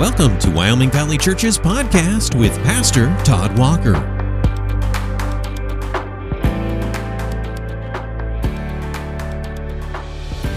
Welcome 0.00 0.36
to 0.40 0.50
Wyoming 0.50 0.90
Valley 0.90 1.16
Church's 1.16 1.56
podcast 1.56 2.36
with 2.36 2.52
Pastor 2.64 3.16
Todd 3.24 3.56
Walker. 3.56 3.92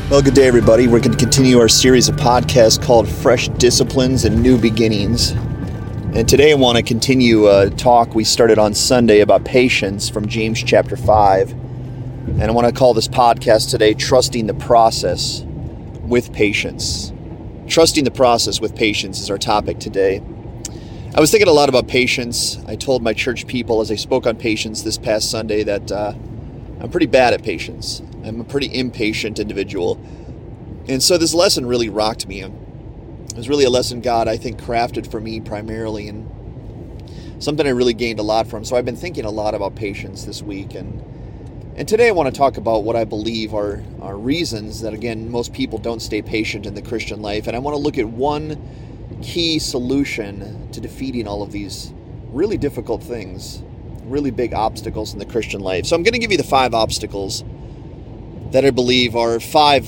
Well, 0.10 0.24
good 0.24 0.34
day, 0.34 0.48
everybody. 0.48 0.88
We're 0.88 1.02
going 1.02 1.12
to 1.12 1.18
continue 1.24 1.60
our 1.60 1.70
series 1.70 2.10
of 2.10 2.16
podcasts 2.16 2.84
called 2.84 3.08
Fresh 3.08 3.50
Disciplines 3.50 4.26
and 4.26 4.42
New 4.42 4.58
Beginnings. 4.58 5.34
And 6.16 6.28
today 6.28 6.52
I 6.52 6.56
want 6.56 6.78
to 6.78 6.84
continue 6.84 7.48
a 7.48 7.70
talk 7.70 8.16
we 8.16 8.24
started 8.24 8.58
on 8.58 8.74
Sunday 8.74 9.20
about 9.20 9.46
patience 9.46 10.10
from 10.10 10.28
James 10.28 10.64
chapter 10.64 10.98
5. 10.98 11.52
And 11.52 12.42
I 12.42 12.50
want 12.50 12.66
to 12.66 12.74
call 12.74 12.96
this 12.96 13.08
podcast 13.08 13.70
today 13.70 13.94
Trusting 13.94 14.48
the 14.48 14.56
Process 14.56 15.44
with 16.02 16.34
Patience. 16.34 17.14
Trusting 17.68 18.06
the 18.06 18.12
process 18.12 18.62
with 18.62 18.76
patience 18.76 19.20
is 19.20 19.30
our 19.30 19.38
topic 19.38 19.78
today. 19.80 20.22
I 21.14 21.20
was 21.20 21.32
thinking 21.32 21.50
a 21.50 21.54
lot 21.54 21.68
about 21.68 21.88
patience. 21.88 22.58
I 22.66 22.78
told 22.78 23.04
my 23.04 23.14
church 23.14 23.46
people 23.46 23.82
as 23.82 23.92
I 23.92 23.96
spoke 23.96 24.26
on 24.26 24.38
patience 24.38 24.84
this 24.84 24.98
past 24.98 25.30
Sunday 25.30 25.64
that 25.64 25.92
uh, 25.92 26.14
I'm 26.80 26.90
pretty 26.90 27.08
bad 27.08 27.34
at 27.34 27.44
patience. 27.44 28.02
I'm 28.24 28.40
a 28.40 28.46
pretty 28.46 28.74
impatient 28.74 29.38
individual. 29.38 30.00
And 30.88 31.04
so 31.04 31.18
this 31.18 31.34
lesson 31.34 31.66
really 31.66 31.90
rocked 31.90 32.26
me. 32.26 32.42
It 32.42 33.36
was 33.36 33.50
really 33.50 33.66
a 33.66 33.70
lesson 33.70 34.00
God, 34.00 34.30
I 34.30 34.38
think, 34.38 34.62
crafted 34.62 35.10
for 35.10 35.20
me 35.20 35.42
primarily 35.42 36.08
and 36.08 36.32
something 37.44 37.68
I 37.68 37.72
really 37.72 37.94
gained 37.94 38.20
a 38.20 38.24
lot 38.24 38.48
from. 38.48 38.64
So 38.64 38.78
I've 38.78 38.86
been 38.86 38.96
thinking 38.96 39.26
a 39.26 39.30
lot 39.30 39.54
about 39.54 39.76
patience 39.76 40.24
this 40.24 40.42
week. 40.42 40.74
And, 40.74 41.04
and 41.78 41.88
today 41.88 42.08
I 42.08 42.12
want 42.12 42.34
to 42.34 42.36
talk 42.36 42.58
about 42.58 42.84
what 42.84 42.96
I 42.96 43.04
believe 43.04 43.54
are, 43.54 43.84
are 44.02 44.18
reasons 44.18 44.82
that, 44.82 44.96
again, 44.96 45.30
most 45.30 45.54
people 45.54 45.78
don't 45.78 46.02
stay 46.02 46.24
patient 46.24 46.66
in 46.66 46.74
the 46.74 46.82
Christian 46.82 47.22
life. 47.22 47.46
And 47.46 47.56
I 47.56 47.60
want 47.60 47.76
to 47.76 47.80
look 47.80 48.00
at 48.00 48.08
one 48.08 49.20
key 49.22 49.60
solution 49.60 50.72
to 50.72 50.82
defeating 50.82 51.28
all 51.28 51.44
of 51.44 51.52
these 51.52 51.94
really 52.32 52.58
difficult 52.58 53.04
things, 53.04 53.62
really 54.06 54.32
big 54.32 54.56
obstacles 54.56 55.14
in 55.14 55.20
the 55.20 55.26
Christian 55.26 55.62
life. 55.62 55.86
So 55.86 55.96
I'm 55.96 56.02
going 56.02 56.14
to 56.14 56.20
give 56.20 56.32
you 56.32 56.38
the 56.38 56.44
five 56.44 56.74
obstacles 56.74 57.44
that 58.54 58.66
I 58.66 58.72
believe 58.72 59.16
are 59.16 59.40
five 59.40 59.88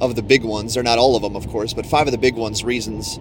of 0.00 0.14
the 0.14 0.22
big 0.22 0.44
ones. 0.44 0.74
They're 0.74 0.84
not 0.84 0.98
all 0.98 1.16
of 1.16 1.22
them, 1.22 1.34
of 1.34 1.48
course, 1.48 1.74
but 1.74 1.86
five 1.86 2.06
of 2.06 2.12
the 2.12 2.18
big 2.18 2.36
ones 2.36 2.62
reasons 2.62 3.18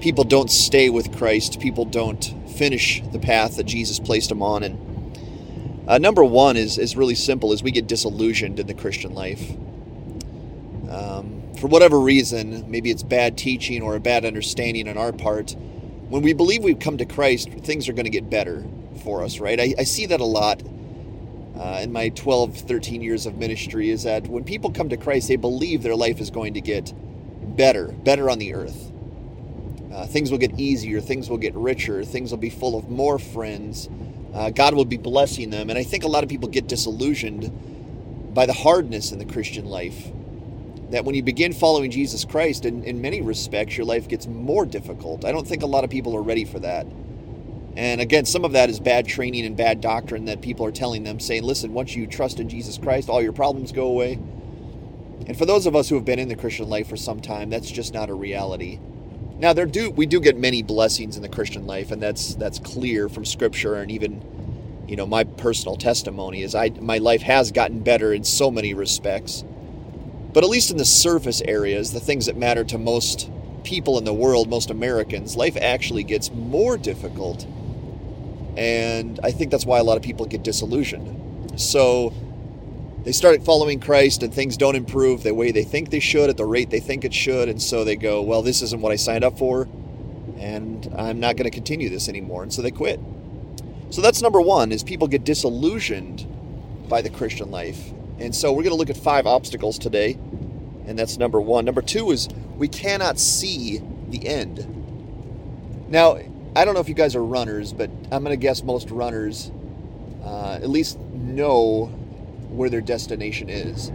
people 0.00 0.24
don't 0.24 0.50
stay 0.50 0.90
with 0.90 1.16
Christ, 1.16 1.60
people 1.60 1.84
don't 1.84 2.24
finish 2.48 3.00
the 3.12 3.18
path 3.18 3.56
that 3.56 3.64
Jesus 3.64 4.00
placed 4.00 4.28
them 4.28 4.42
on. 4.42 4.62
And 4.64 4.87
uh, 5.88 5.98
number 5.98 6.22
one 6.22 6.56
is, 6.56 6.76
is 6.76 6.96
really 6.96 7.14
simple 7.14 7.52
is 7.52 7.62
we 7.62 7.70
get 7.70 7.86
disillusioned 7.86 8.60
in 8.60 8.66
the 8.66 8.74
Christian 8.74 9.14
life. 9.14 9.50
Um, 10.90 11.42
for 11.58 11.66
whatever 11.66 11.98
reason, 11.98 12.70
maybe 12.70 12.90
it's 12.90 13.02
bad 13.02 13.38
teaching 13.38 13.82
or 13.82 13.96
a 13.96 14.00
bad 14.00 14.26
understanding 14.26 14.86
on 14.86 14.98
our 14.98 15.12
part, 15.12 15.56
when 16.08 16.22
we 16.22 16.34
believe 16.34 16.62
we've 16.62 16.78
come 16.78 16.98
to 16.98 17.06
Christ, 17.06 17.50
things 17.50 17.88
are 17.88 17.94
going 17.94 18.04
to 18.04 18.10
get 18.10 18.28
better 18.28 18.64
for 19.02 19.22
us, 19.24 19.40
right? 19.40 19.58
I, 19.58 19.74
I 19.78 19.84
see 19.84 20.06
that 20.06 20.20
a 20.20 20.24
lot 20.24 20.62
uh, 21.58 21.80
in 21.82 21.90
my 21.90 22.10
12, 22.10 22.56
13 22.56 23.02
years 23.02 23.26
of 23.26 23.36
ministry 23.36 23.90
is 23.90 24.02
that 24.04 24.28
when 24.28 24.44
people 24.44 24.70
come 24.70 24.90
to 24.90 24.96
Christ, 24.96 25.28
they 25.28 25.36
believe 25.36 25.82
their 25.82 25.96
life 25.96 26.20
is 26.20 26.30
going 26.30 26.54
to 26.54 26.60
get 26.60 26.92
better, 27.56 27.88
better 27.88 28.30
on 28.30 28.38
the 28.38 28.54
earth. 28.54 28.92
Uh, 29.92 30.06
things 30.06 30.30
will 30.30 30.38
get 30.38 30.58
easier, 30.60 31.00
things 31.00 31.28
will 31.28 31.38
get 31.38 31.54
richer, 31.54 32.04
things 32.04 32.30
will 32.30 32.38
be 32.38 32.50
full 32.50 32.76
of 32.76 32.88
more 32.88 33.18
friends. 33.18 33.88
Uh, 34.34 34.50
God 34.50 34.74
will 34.74 34.84
be 34.84 34.96
blessing 34.96 35.50
them. 35.50 35.70
And 35.70 35.78
I 35.78 35.84
think 35.84 36.04
a 36.04 36.08
lot 36.08 36.22
of 36.22 36.30
people 36.30 36.48
get 36.48 36.66
disillusioned 36.66 38.34
by 38.34 38.46
the 38.46 38.52
hardness 38.52 39.12
in 39.12 39.18
the 39.18 39.24
Christian 39.24 39.66
life. 39.66 40.08
That 40.90 41.04
when 41.04 41.14
you 41.14 41.22
begin 41.22 41.52
following 41.52 41.90
Jesus 41.90 42.24
Christ, 42.24 42.64
in, 42.64 42.84
in 42.84 43.00
many 43.00 43.20
respects, 43.20 43.76
your 43.76 43.86
life 43.86 44.08
gets 44.08 44.26
more 44.26 44.64
difficult. 44.64 45.24
I 45.24 45.32
don't 45.32 45.46
think 45.46 45.62
a 45.62 45.66
lot 45.66 45.84
of 45.84 45.90
people 45.90 46.16
are 46.16 46.22
ready 46.22 46.44
for 46.44 46.58
that. 46.60 46.86
And 47.76 48.00
again, 48.00 48.24
some 48.24 48.44
of 48.44 48.52
that 48.52 48.70
is 48.70 48.80
bad 48.80 49.06
training 49.06 49.44
and 49.44 49.56
bad 49.56 49.80
doctrine 49.80 50.24
that 50.24 50.40
people 50.40 50.66
are 50.66 50.72
telling 50.72 51.04
them, 51.04 51.20
saying, 51.20 51.44
listen, 51.44 51.72
once 51.74 51.94
you 51.94 52.06
trust 52.06 52.40
in 52.40 52.48
Jesus 52.48 52.76
Christ, 52.78 53.08
all 53.08 53.22
your 53.22 53.32
problems 53.32 53.70
go 53.70 53.86
away. 53.86 54.14
And 55.26 55.36
for 55.36 55.46
those 55.46 55.66
of 55.66 55.76
us 55.76 55.88
who 55.88 55.94
have 55.94 56.04
been 56.04 56.18
in 56.18 56.28
the 56.28 56.36
Christian 56.36 56.68
life 56.68 56.88
for 56.88 56.96
some 56.96 57.20
time, 57.20 57.50
that's 57.50 57.70
just 57.70 57.92
not 57.92 58.10
a 58.10 58.14
reality. 58.14 58.80
Now 59.38 59.52
there 59.52 59.66
do 59.66 59.90
we 59.90 60.06
do 60.06 60.20
get 60.20 60.36
many 60.36 60.62
blessings 60.62 61.16
in 61.16 61.22
the 61.22 61.28
Christian 61.28 61.66
life, 61.66 61.90
and 61.90 62.02
that's 62.02 62.34
that's 62.34 62.58
clear 62.58 63.08
from 63.08 63.24
scripture 63.24 63.76
and 63.76 63.90
even 63.90 64.84
you 64.88 64.96
know 64.96 65.06
my 65.06 65.24
personal 65.24 65.76
testimony 65.76 66.42
is 66.42 66.54
I 66.54 66.70
my 66.80 66.98
life 66.98 67.22
has 67.22 67.52
gotten 67.52 67.80
better 67.80 68.12
in 68.12 68.24
so 68.24 68.50
many 68.50 68.74
respects. 68.74 69.44
But 70.32 70.44
at 70.44 70.50
least 70.50 70.70
in 70.70 70.76
the 70.76 70.84
surface 70.84 71.40
areas, 71.42 71.92
the 71.92 72.00
things 72.00 72.26
that 72.26 72.36
matter 72.36 72.64
to 72.64 72.78
most 72.78 73.30
people 73.64 73.98
in 73.98 74.04
the 74.04 74.14
world, 74.14 74.48
most 74.48 74.70
Americans, 74.70 75.36
life 75.36 75.56
actually 75.60 76.04
gets 76.04 76.30
more 76.32 76.76
difficult 76.76 77.46
and 78.58 79.20
I 79.22 79.30
think 79.30 79.52
that's 79.52 79.64
why 79.64 79.78
a 79.78 79.84
lot 79.84 79.96
of 79.96 80.02
people 80.02 80.26
get 80.26 80.42
disillusioned. 80.42 81.60
So 81.60 82.12
they 83.04 83.12
start 83.12 83.42
following 83.44 83.80
Christ 83.80 84.22
and 84.22 84.32
things 84.32 84.56
don't 84.56 84.76
improve 84.76 85.22
the 85.22 85.34
way 85.34 85.50
they 85.50 85.64
think 85.64 85.90
they 85.90 86.00
should 86.00 86.28
at 86.28 86.36
the 86.36 86.44
rate 86.44 86.70
they 86.70 86.80
think 86.80 87.04
it 87.04 87.14
should. 87.14 87.48
And 87.48 87.62
so 87.62 87.84
they 87.84 87.96
go, 87.96 88.20
well, 88.22 88.42
this 88.42 88.60
isn't 88.62 88.80
what 88.80 88.92
I 88.92 88.96
signed 88.96 89.24
up 89.24 89.38
for. 89.38 89.68
And 90.38 90.92
I'm 90.96 91.20
not 91.20 91.36
going 91.36 91.50
to 91.50 91.54
continue 91.54 91.88
this 91.88 92.08
anymore. 92.08 92.42
And 92.42 92.52
so 92.52 92.60
they 92.60 92.70
quit. 92.70 93.00
So 93.90 94.02
that's 94.02 94.20
number 94.20 94.40
one 94.40 94.72
is 94.72 94.82
people 94.82 95.08
get 95.08 95.24
disillusioned 95.24 96.26
by 96.88 97.00
the 97.00 97.10
Christian 97.10 97.50
life. 97.50 97.92
And 98.18 98.34
so 98.34 98.52
we're 98.52 98.64
going 98.64 98.72
to 98.72 98.78
look 98.78 98.90
at 98.90 98.96
five 98.96 99.26
obstacles 99.26 99.78
today. 99.78 100.18
And 100.86 100.98
that's 100.98 101.18
number 101.18 101.40
one. 101.40 101.64
Number 101.64 101.82
two 101.82 102.10
is 102.10 102.28
we 102.56 102.68
cannot 102.68 103.18
see 103.18 103.80
the 104.08 104.26
end. 104.26 104.66
Now, 105.88 106.18
I 106.56 106.64
don't 106.64 106.74
know 106.74 106.80
if 106.80 106.88
you 106.88 106.94
guys 106.94 107.14
are 107.14 107.24
runners, 107.24 107.72
but 107.72 107.90
I'm 108.10 108.24
going 108.24 108.36
to 108.36 108.36
guess 108.36 108.62
most 108.62 108.90
runners 108.90 109.50
uh, 110.24 110.54
at 110.54 110.68
least 110.68 110.98
know 110.98 111.92
where 112.50 112.70
their 112.70 112.80
destination 112.80 113.48
is. 113.48 113.90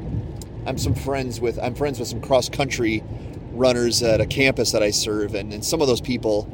I'm 0.65 0.77
some 0.77 0.95
friends 0.95 1.41
with 1.41 1.59
I'm 1.59 1.75
friends 1.75 1.99
with 1.99 2.07
some 2.07 2.21
cross 2.21 2.49
country 2.49 3.03
runners 3.51 4.01
at 4.01 4.21
a 4.21 4.25
campus 4.25 4.71
that 4.71 4.81
I 4.83 4.91
serve, 4.91 5.35
and, 5.35 5.53
and 5.53 5.63
some 5.63 5.81
of 5.81 5.87
those 5.87 6.01
people 6.01 6.49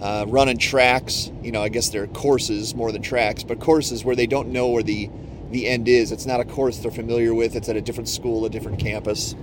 uh, 0.00 0.24
run 0.28 0.48
in 0.48 0.58
tracks. 0.58 1.30
You 1.42 1.52
know, 1.52 1.62
I 1.62 1.68
guess 1.68 1.88
they're 1.88 2.06
courses 2.06 2.74
more 2.74 2.92
than 2.92 3.02
tracks, 3.02 3.42
but 3.42 3.60
courses 3.60 4.04
where 4.04 4.16
they 4.16 4.26
don't 4.26 4.48
know 4.48 4.68
where 4.68 4.82
the 4.82 5.10
the 5.50 5.66
end 5.66 5.88
is. 5.88 6.12
It's 6.12 6.26
not 6.26 6.40
a 6.40 6.44
course 6.44 6.78
they're 6.78 6.90
familiar 6.90 7.34
with. 7.34 7.56
It's 7.56 7.68
at 7.68 7.76
a 7.76 7.80
different 7.80 8.08
school, 8.08 8.44
a 8.44 8.50
different 8.50 8.78
campus. 8.78 9.34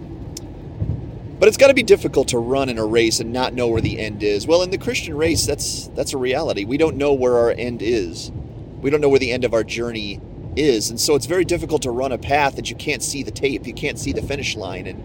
But 1.39 1.47
it's 1.47 1.57
got 1.57 1.67
to 1.67 1.73
be 1.75 1.83
difficult 1.83 2.29
to 2.29 2.39
run 2.39 2.69
in 2.69 2.79
a 2.79 2.85
race 2.85 3.19
and 3.19 3.31
not 3.31 3.53
know 3.53 3.67
where 3.67 3.81
the 3.81 3.99
end 3.99 4.23
is. 4.23 4.47
Well, 4.47 4.63
in 4.63 4.71
the 4.71 4.77
Christian 4.77 5.15
race, 5.15 5.45
that's 5.45 5.87
that's 5.89 6.13
a 6.13 6.17
reality. 6.17 6.65
We 6.65 6.77
don't 6.77 6.97
know 6.97 7.13
where 7.13 7.37
our 7.37 7.51
end 7.51 7.81
is. 7.81 8.31
We 8.81 8.89
don't 8.89 9.01
know 9.01 9.09
where 9.09 9.19
the 9.19 9.31
end 9.31 9.43
of 9.43 9.53
our 9.53 9.63
journey 9.63 10.21
is, 10.57 10.89
and 10.89 10.99
so 10.99 11.15
it's 11.15 11.25
very 11.25 11.45
difficult 11.45 11.81
to 11.83 11.91
run 11.91 12.11
a 12.11 12.17
path 12.17 12.55
that 12.55 12.69
you 12.69 12.75
can't 12.75 13.03
see 13.03 13.23
the 13.23 13.31
tape, 13.31 13.67
you 13.67 13.73
can't 13.73 13.99
see 13.99 14.13
the 14.13 14.21
finish 14.21 14.55
line, 14.55 14.87
and 14.87 15.03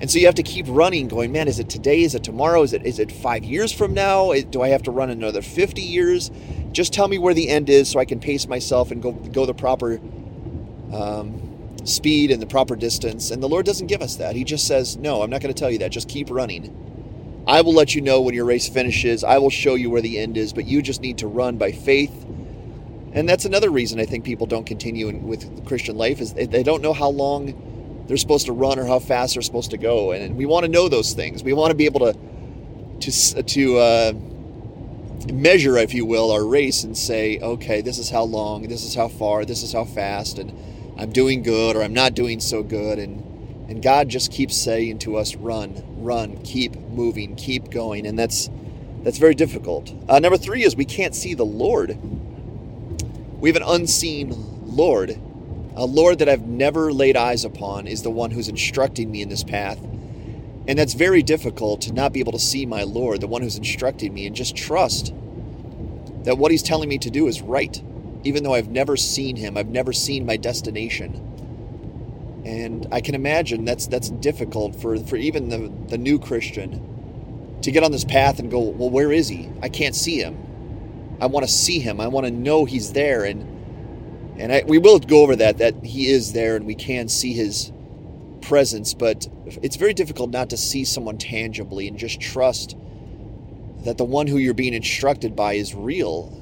and 0.00 0.10
so 0.10 0.18
you 0.18 0.26
have 0.26 0.34
to 0.34 0.42
keep 0.42 0.66
running, 0.68 1.06
going, 1.06 1.30
man, 1.30 1.46
is 1.46 1.60
it 1.60 1.68
today? 1.70 2.02
Is 2.02 2.16
it 2.16 2.24
tomorrow? 2.24 2.62
Is 2.62 2.72
it 2.72 2.84
is 2.84 2.98
it 2.98 3.12
five 3.12 3.44
years 3.44 3.72
from 3.72 3.94
now? 3.94 4.32
Do 4.34 4.62
I 4.62 4.68
have 4.68 4.82
to 4.84 4.90
run 4.90 5.10
another 5.10 5.42
fifty 5.42 5.82
years? 5.82 6.30
Just 6.72 6.92
tell 6.92 7.08
me 7.08 7.18
where 7.18 7.34
the 7.34 7.48
end 7.48 7.70
is, 7.70 7.88
so 7.90 8.00
I 8.00 8.04
can 8.04 8.20
pace 8.20 8.48
myself 8.48 8.90
and 8.90 9.02
go 9.02 9.12
go 9.12 9.46
the 9.46 9.54
proper. 9.54 10.00
Um, 10.92 11.48
speed 11.84 12.30
and 12.30 12.40
the 12.40 12.46
proper 12.46 12.76
distance. 12.76 13.30
And 13.30 13.42
the 13.42 13.48
Lord 13.48 13.66
doesn't 13.66 13.88
give 13.88 14.02
us 14.02 14.16
that. 14.16 14.36
He 14.36 14.44
just 14.44 14.66
says, 14.66 14.96
No, 14.96 15.22
I'm 15.22 15.30
not 15.30 15.40
going 15.40 15.52
to 15.52 15.58
tell 15.58 15.70
you 15.70 15.78
that. 15.78 15.90
Just 15.90 16.08
keep 16.08 16.30
running. 16.30 16.90
I 17.46 17.60
will 17.62 17.74
let 17.74 17.94
you 17.94 18.00
know 18.00 18.20
when 18.20 18.34
your 18.34 18.44
race 18.44 18.68
finishes. 18.68 19.24
I 19.24 19.38
will 19.38 19.50
show 19.50 19.74
you 19.74 19.90
where 19.90 20.00
the 20.02 20.18
end 20.18 20.36
is, 20.36 20.52
but 20.52 20.66
you 20.66 20.80
just 20.80 21.00
need 21.00 21.18
to 21.18 21.26
run 21.26 21.56
by 21.58 21.72
faith. 21.72 22.24
And 23.12 23.28
that's 23.28 23.44
another 23.44 23.70
reason 23.70 24.00
I 24.00 24.06
think 24.06 24.24
people 24.24 24.46
don't 24.46 24.64
continue 24.64 25.08
in, 25.08 25.26
with 25.26 25.66
Christian 25.66 25.96
life 25.96 26.20
is 26.20 26.32
they 26.32 26.62
don't 26.62 26.82
know 26.82 26.92
how 26.92 27.10
long 27.10 28.04
they're 28.08 28.16
supposed 28.16 28.46
to 28.46 28.52
run 28.52 28.78
or 28.78 28.86
how 28.86 28.98
fast 28.98 29.34
they're 29.34 29.42
supposed 29.42 29.70
to 29.72 29.78
go. 29.78 30.12
And 30.12 30.36
we 30.36 30.46
want 30.46 30.64
to 30.64 30.70
know 30.70 30.88
those 30.88 31.12
things. 31.12 31.42
We 31.42 31.52
want 31.52 31.70
to 31.70 31.74
be 31.74 31.84
able 31.84 32.00
to 32.00 32.18
to 33.00 33.42
to 33.42 33.78
uh, 33.78 34.12
measure, 35.30 35.76
if 35.76 35.94
you 35.94 36.04
will, 36.06 36.30
our 36.30 36.44
race 36.44 36.84
and 36.84 36.96
say, 36.96 37.38
okay, 37.40 37.80
this 37.80 37.98
is 37.98 38.10
how 38.10 38.24
long, 38.24 38.68
this 38.68 38.84
is 38.84 38.94
how 38.94 39.08
far, 39.08 39.44
this 39.44 39.62
is 39.62 39.72
how 39.72 39.84
fast, 39.84 40.38
and 40.38 40.52
I'm 40.98 41.12
doing 41.12 41.42
good 41.42 41.76
or 41.76 41.82
I'm 41.82 41.94
not 41.94 42.14
doing 42.14 42.40
so 42.40 42.62
good. 42.62 42.98
And, 42.98 43.20
and 43.70 43.82
God 43.82 44.08
just 44.08 44.32
keeps 44.32 44.56
saying 44.56 44.98
to 45.00 45.16
us, 45.16 45.34
run, 45.36 45.82
run, 46.02 46.42
keep 46.42 46.76
moving, 46.76 47.36
keep 47.36 47.70
going. 47.70 48.06
And 48.06 48.18
that's, 48.18 48.50
that's 49.02 49.18
very 49.18 49.34
difficult. 49.34 49.92
Uh, 50.08 50.18
number 50.18 50.36
three 50.36 50.64
is 50.64 50.76
we 50.76 50.84
can't 50.84 51.14
see 51.14 51.34
the 51.34 51.44
Lord. 51.46 51.98
We 53.42 53.50
have 53.50 53.56
an 53.56 53.66
unseen 53.66 54.32
Lord. 54.64 55.20
A 55.76 55.84
Lord 55.84 56.20
that 56.20 56.28
I've 56.28 56.46
never 56.46 56.92
laid 56.92 57.16
eyes 57.16 57.44
upon 57.44 57.86
is 57.86 58.02
the 58.02 58.10
one 58.10 58.30
who's 58.30 58.48
instructing 58.48 59.10
me 59.10 59.20
in 59.20 59.28
this 59.28 59.44
path. 59.44 59.78
And 60.66 60.78
that's 60.78 60.94
very 60.94 61.22
difficult 61.22 61.82
to 61.82 61.92
not 61.92 62.14
be 62.14 62.20
able 62.20 62.32
to 62.32 62.38
see 62.38 62.64
my 62.64 62.84
Lord, 62.84 63.20
the 63.20 63.26
one 63.26 63.42
who's 63.42 63.58
instructing 63.58 64.14
me, 64.14 64.26
and 64.26 64.34
just 64.34 64.56
trust 64.56 65.12
that 66.24 66.38
what 66.38 66.52
he's 66.52 66.62
telling 66.62 66.88
me 66.88 66.98
to 66.98 67.10
do 67.10 67.26
is 67.26 67.42
right 67.42 67.82
even 68.24 68.44
though 68.44 68.54
I've 68.54 68.68
never 68.68 68.96
seen 68.96 69.36
him, 69.36 69.56
I've 69.56 69.68
never 69.68 69.92
seen 69.92 70.24
my 70.24 70.36
destination. 70.36 71.28
And 72.44 72.86
I 72.92 73.00
can 73.00 73.14
imagine 73.14 73.64
that's 73.64 73.86
that's 73.86 74.10
difficult 74.10 74.76
for, 74.76 74.98
for 74.98 75.16
even 75.16 75.48
the, 75.48 75.72
the 75.88 75.98
new 75.98 76.18
Christian 76.18 77.58
to 77.62 77.70
get 77.70 77.84
on 77.84 77.92
this 77.92 78.04
path 78.04 78.38
and 78.38 78.50
go, 78.50 78.60
well, 78.60 78.90
where 78.90 79.12
is 79.12 79.28
he? 79.28 79.48
I 79.62 79.68
can't 79.68 79.94
see 79.94 80.18
him. 80.18 80.36
I 81.22 81.26
want 81.26 81.46
to 81.46 81.52
see 81.52 81.78
him. 81.78 82.00
I 82.00 82.08
want 82.08 82.26
to 82.26 82.32
know 82.32 82.64
he's 82.64 82.92
there. 82.92 83.24
And 83.24 83.60
and 84.38 84.52
I, 84.52 84.64
we 84.66 84.78
will 84.78 84.98
go 84.98 85.22
over 85.22 85.36
that, 85.36 85.58
that 85.58 85.84
he 85.84 86.08
is 86.08 86.32
there 86.32 86.56
and 86.56 86.66
we 86.66 86.74
can 86.74 87.08
see 87.08 87.32
his 87.32 87.70
presence, 88.40 88.94
but 88.94 89.28
it's 89.62 89.76
very 89.76 89.94
difficult 89.94 90.30
not 90.30 90.50
to 90.50 90.56
see 90.56 90.84
someone 90.84 91.18
tangibly 91.18 91.86
and 91.86 91.98
just 91.98 92.20
trust 92.20 92.76
that 93.84 93.98
the 93.98 94.04
one 94.04 94.26
who 94.26 94.38
you're 94.38 94.54
being 94.54 94.74
instructed 94.74 95.36
by 95.36 95.54
is 95.54 95.74
real 95.74 96.38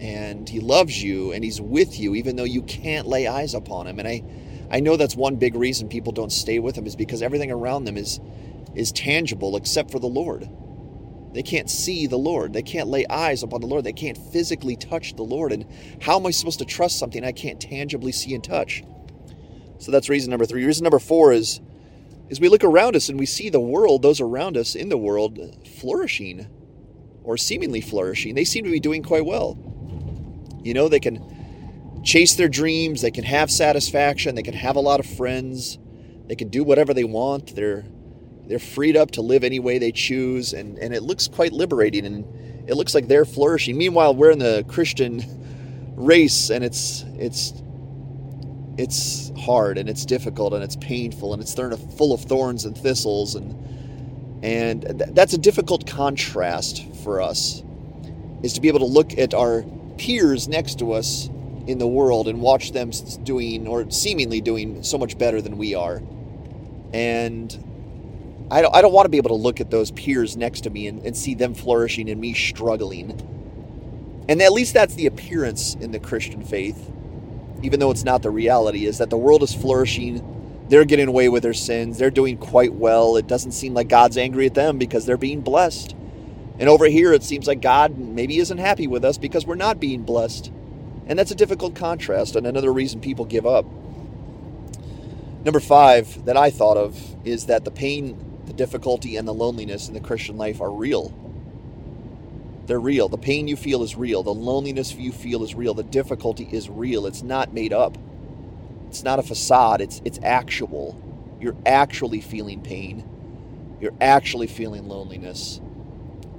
and 0.00 0.48
he 0.48 0.60
loves 0.60 1.02
you 1.02 1.32
and 1.32 1.44
he's 1.44 1.60
with 1.60 1.98
you 1.98 2.14
even 2.14 2.36
though 2.36 2.44
you 2.44 2.62
can't 2.62 3.06
lay 3.06 3.26
eyes 3.26 3.54
upon 3.54 3.86
him 3.86 3.98
and 3.98 4.08
i 4.08 4.22
i 4.70 4.80
know 4.80 4.96
that's 4.96 5.14
one 5.14 5.36
big 5.36 5.54
reason 5.54 5.88
people 5.88 6.12
don't 6.12 6.32
stay 6.32 6.58
with 6.58 6.76
him 6.76 6.86
is 6.86 6.96
because 6.96 7.22
everything 7.22 7.50
around 7.50 7.84
them 7.84 7.96
is 7.96 8.18
is 8.74 8.92
tangible 8.92 9.56
except 9.56 9.90
for 9.90 9.98
the 9.98 10.06
lord 10.06 10.48
they 11.32 11.42
can't 11.42 11.70
see 11.70 12.06
the 12.06 12.18
lord. 12.18 12.52
They 12.52 12.62
can't 12.62 12.88
lay 12.88 13.06
eyes 13.06 13.42
upon 13.42 13.60
the 13.60 13.66
lord. 13.66 13.84
They 13.84 13.92
can't 13.92 14.18
physically 14.18 14.76
touch 14.76 15.14
the 15.14 15.22
lord. 15.22 15.52
And 15.52 15.66
how 16.02 16.18
am 16.18 16.26
i 16.26 16.30
supposed 16.30 16.58
to 16.58 16.64
trust 16.64 16.98
something 16.98 17.24
i 17.24 17.32
can't 17.32 17.60
tangibly 17.60 18.12
see 18.12 18.34
and 18.34 18.42
touch? 18.42 18.82
So 19.78 19.90
that's 19.92 20.08
reason 20.08 20.30
number 20.30 20.46
three. 20.46 20.64
Reason 20.64 20.82
number 20.82 20.98
four 20.98 21.32
is 21.32 21.60
is 22.28 22.40
we 22.40 22.48
look 22.48 22.62
around 22.62 22.94
us 22.94 23.08
and 23.08 23.18
we 23.18 23.26
see 23.26 23.48
the 23.48 23.60
world 23.60 24.02
those 24.02 24.20
around 24.20 24.56
us 24.56 24.74
in 24.74 24.88
the 24.88 24.98
world 24.98 25.38
flourishing 25.80 26.46
or 27.22 27.36
seemingly 27.36 27.80
flourishing. 27.80 28.34
They 28.34 28.44
seem 28.44 28.64
to 28.64 28.70
be 28.70 28.80
doing 28.80 29.02
quite 29.02 29.24
well. 29.24 29.58
You 30.62 30.74
know, 30.74 30.88
they 30.88 31.00
can 31.00 32.02
chase 32.04 32.34
their 32.34 32.48
dreams, 32.48 33.02
they 33.02 33.10
can 33.10 33.24
have 33.24 33.50
satisfaction, 33.50 34.34
they 34.34 34.42
can 34.42 34.54
have 34.54 34.76
a 34.76 34.80
lot 34.80 35.00
of 35.00 35.06
friends, 35.06 35.78
they 36.26 36.34
can 36.34 36.48
do 36.48 36.64
whatever 36.64 36.94
they 36.94 37.04
want. 37.04 37.54
They're 37.54 37.84
they're 38.50 38.58
freed 38.58 38.96
up 38.96 39.12
to 39.12 39.22
live 39.22 39.44
any 39.44 39.60
way 39.60 39.78
they 39.78 39.92
choose, 39.92 40.52
and, 40.52 40.76
and 40.80 40.92
it 40.92 41.04
looks 41.04 41.28
quite 41.28 41.52
liberating 41.52 42.04
and 42.04 42.24
it 42.68 42.74
looks 42.74 42.96
like 42.96 43.06
they're 43.06 43.24
flourishing. 43.24 43.78
Meanwhile, 43.78 44.16
we're 44.16 44.32
in 44.32 44.40
the 44.40 44.64
Christian 44.66 45.22
race 45.94 46.50
and 46.50 46.64
it's 46.64 47.04
it's 47.16 47.52
it's 48.76 49.30
hard 49.38 49.78
and 49.78 49.88
it's 49.88 50.04
difficult 50.04 50.52
and 50.52 50.64
it's 50.64 50.76
painful 50.76 51.32
and 51.32 51.40
it's 51.40 51.54
full 51.54 52.12
of 52.12 52.22
thorns 52.22 52.64
and 52.64 52.76
thistles 52.76 53.36
and 53.36 53.54
and 54.42 54.82
that's 55.14 55.34
a 55.34 55.38
difficult 55.38 55.86
contrast 55.86 56.84
for 57.04 57.20
us 57.20 57.62
is 58.42 58.54
to 58.54 58.60
be 58.60 58.68
able 58.68 58.78
to 58.80 58.86
look 58.86 59.16
at 59.16 59.32
our 59.32 59.62
peers 59.96 60.48
next 60.48 60.78
to 60.80 60.92
us 60.92 61.28
in 61.68 61.78
the 61.78 61.86
world 61.86 62.26
and 62.26 62.40
watch 62.40 62.72
them 62.72 62.90
doing 63.22 63.68
or 63.68 63.88
seemingly 63.90 64.40
doing 64.40 64.82
so 64.82 64.98
much 64.98 65.18
better 65.18 65.40
than 65.40 65.58
we 65.58 65.74
are. 65.74 66.02
And 66.92 67.69
I 68.50 68.62
don't, 68.62 68.74
I 68.74 68.82
don't 68.82 68.92
want 68.92 69.06
to 69.06 69.10
be 69.10 69.18
able 69.18 69.30
to 69.30 69.34
look 69.34 69.60
at 69.60 69.70
those 69.70 69.90
peers 69.90 70.36
next 70.36 70.62
to 70.62 70.70
me 70.70 70.88
and, 70.88 71.04
and 71.04 71.16
see 71.16 71.34
them 71.34 71.54
flourishing 71.54 72.10
and 72.10 72.20
me 72.20 72.34
struggling. 72.34 73.10
And 74.28 74.42
at 74.42 74.52
least 74.52 74.74
that's 74.74 74.94
the 74.94 75.06
appearance 75.06 75.74
in 75.74 75.92
the 75.92 75.98
Christian 75.98 76.44
faith, 76.44 76.90
even 77.62 77.80
though 77.80 77.90
it's 77.90 78.04
not 78.04 78.22
the 78.22 78.30
reality, 78.30 78.86
is 78.86 78.98
that 78.98 79.10
the 79.10 79.16
world 79.16 79.42
is 79.42 79.54
flourishing. 79.54 80.64
They're 80.68 80.84
getting 80.84 81.08
away 81.08 81.28
with 81.28 81.42
their 81.42 81.54
sins. 81.54 81.98
They're 81.98 82.10
doing 82.10 82.38
quite 82.38 82.74
well. 82.74 83.16
It 83.16 83.26
doesn't 83.26 83.52
seem 83.52 83.74
like 83.74 83.88
God's 83.88 84.16
angry 84.18 84.46
at 84.46 84.54
them 84.54 84.78
because 84.78 85.06
they're 85.06 85.16
being 85.16 85.40
blessed. 85.40 85.94
And 86.58 86.68
over 86.68 86.86
here, 86.86 87.12
it 87.12 87.22
seems 87.22 87.46
like 87.46 87.62
God 87.62 87.98
maybe 87.98 88.38
isn't 88.38 88.58
happy 88.58 88.86
with 88.86 89.04
us 89.04 89.16
because 89.16 89.46
we're 89.46 89.54
not 89.54 89.80
being 89.80 90.02
blessed. 90.02 90.52
And 91.06 91.18
that's 91.18 91.30
a 91.30 91.34
difficult 91.34 91.74
contrast 91.74 92.36
and 92.36 92.46
another 92.46 92.72
reason 92.72 93.00
people 93.00 93.24
give 93.24 93.46
up. 93.46 93.64
Number 95.44 95.58
five 95.58 96.24
that 96.26 96.36
I 96.36 96.50
thought 96.50 96.76
of 96.76 97.26
is 97.26 97.46
that 97.46 97.64
the 97.64 97.70
pain, 97.70 98.29
the 98.50 98.56
difficulty, 98.56 99.16
and 99.16 99.28
the 99.28 99.32
loneliness 99.32 99.86
in 99.86 99.94
the 99.94 100.00
Christian 100.00 100.36
life 100.36 100.60
are 100.60 100.72
real. 100.72 101.14
They're 102.66 102.80
real. 102.80 103.08
The 103.08 103.16
pain 103.16 103.46
you 103.46 103.54
feel 103.54 103.84
is 103.84 103.96
real. 103.96 104.24
The 104.24 104.34
loneliness 104.34 104.92
you 104.94 105.12
feel 105.12 105.44
is 105.44 105.54
real. 105.54 105.72
The 105.72 105.84
difficulty 105.84 106.48
is 106.50 106.68
real. 106.68 107.06
It's 107.06 107.22
not 107.22 107.54
made 107.54 107.72
up. 107.72 107.96
It's 108.88 109.04
not 109.04 109.20
a 109.20 109.22
facade. 109.22 109.80
It's 109.80 110.02
it's 110.04 110.18
actual. 110.24 111.00
You're 111.40 111.56
actually 111.64 112.20
feeling 112.20 112.60
pain. 112.60 113.08
You're 113.80 113.94
actually 114.00 114.48
feeling 114.48 114.88
loneliness. 114.88 115.60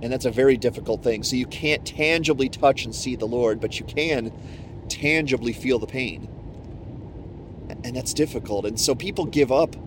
And 0.01 0.11
that's 0.11 0.25
a 0.25 0.31
very 0.31 0.57
difficult 0.57 1.01
thing. 1.03 1.23
So 1.23 1.37
you 1.37 1.47
can't 1.47 1.85
tangibly 1.85 2.49
touch 2.49 2.83
and 2.83 2.93
see 2.93 3.15
the 3.15 3.25
Lord, 3.25 3.61
but 3.61 3.79
you 3.79 3.85
can 3.85 4.33
tangibly 4.89 5.53
feel 5.53 5.79
the 5.79 5.87
pain. 5.87 6.27
And 7.85 7.95
that's 7.95 8.13
difficult. 8.13 8.65
And 8.65 8.77
so 8.77 8.95
people 8.95 9.25
give 9.25 9.51
up 9.51 9.77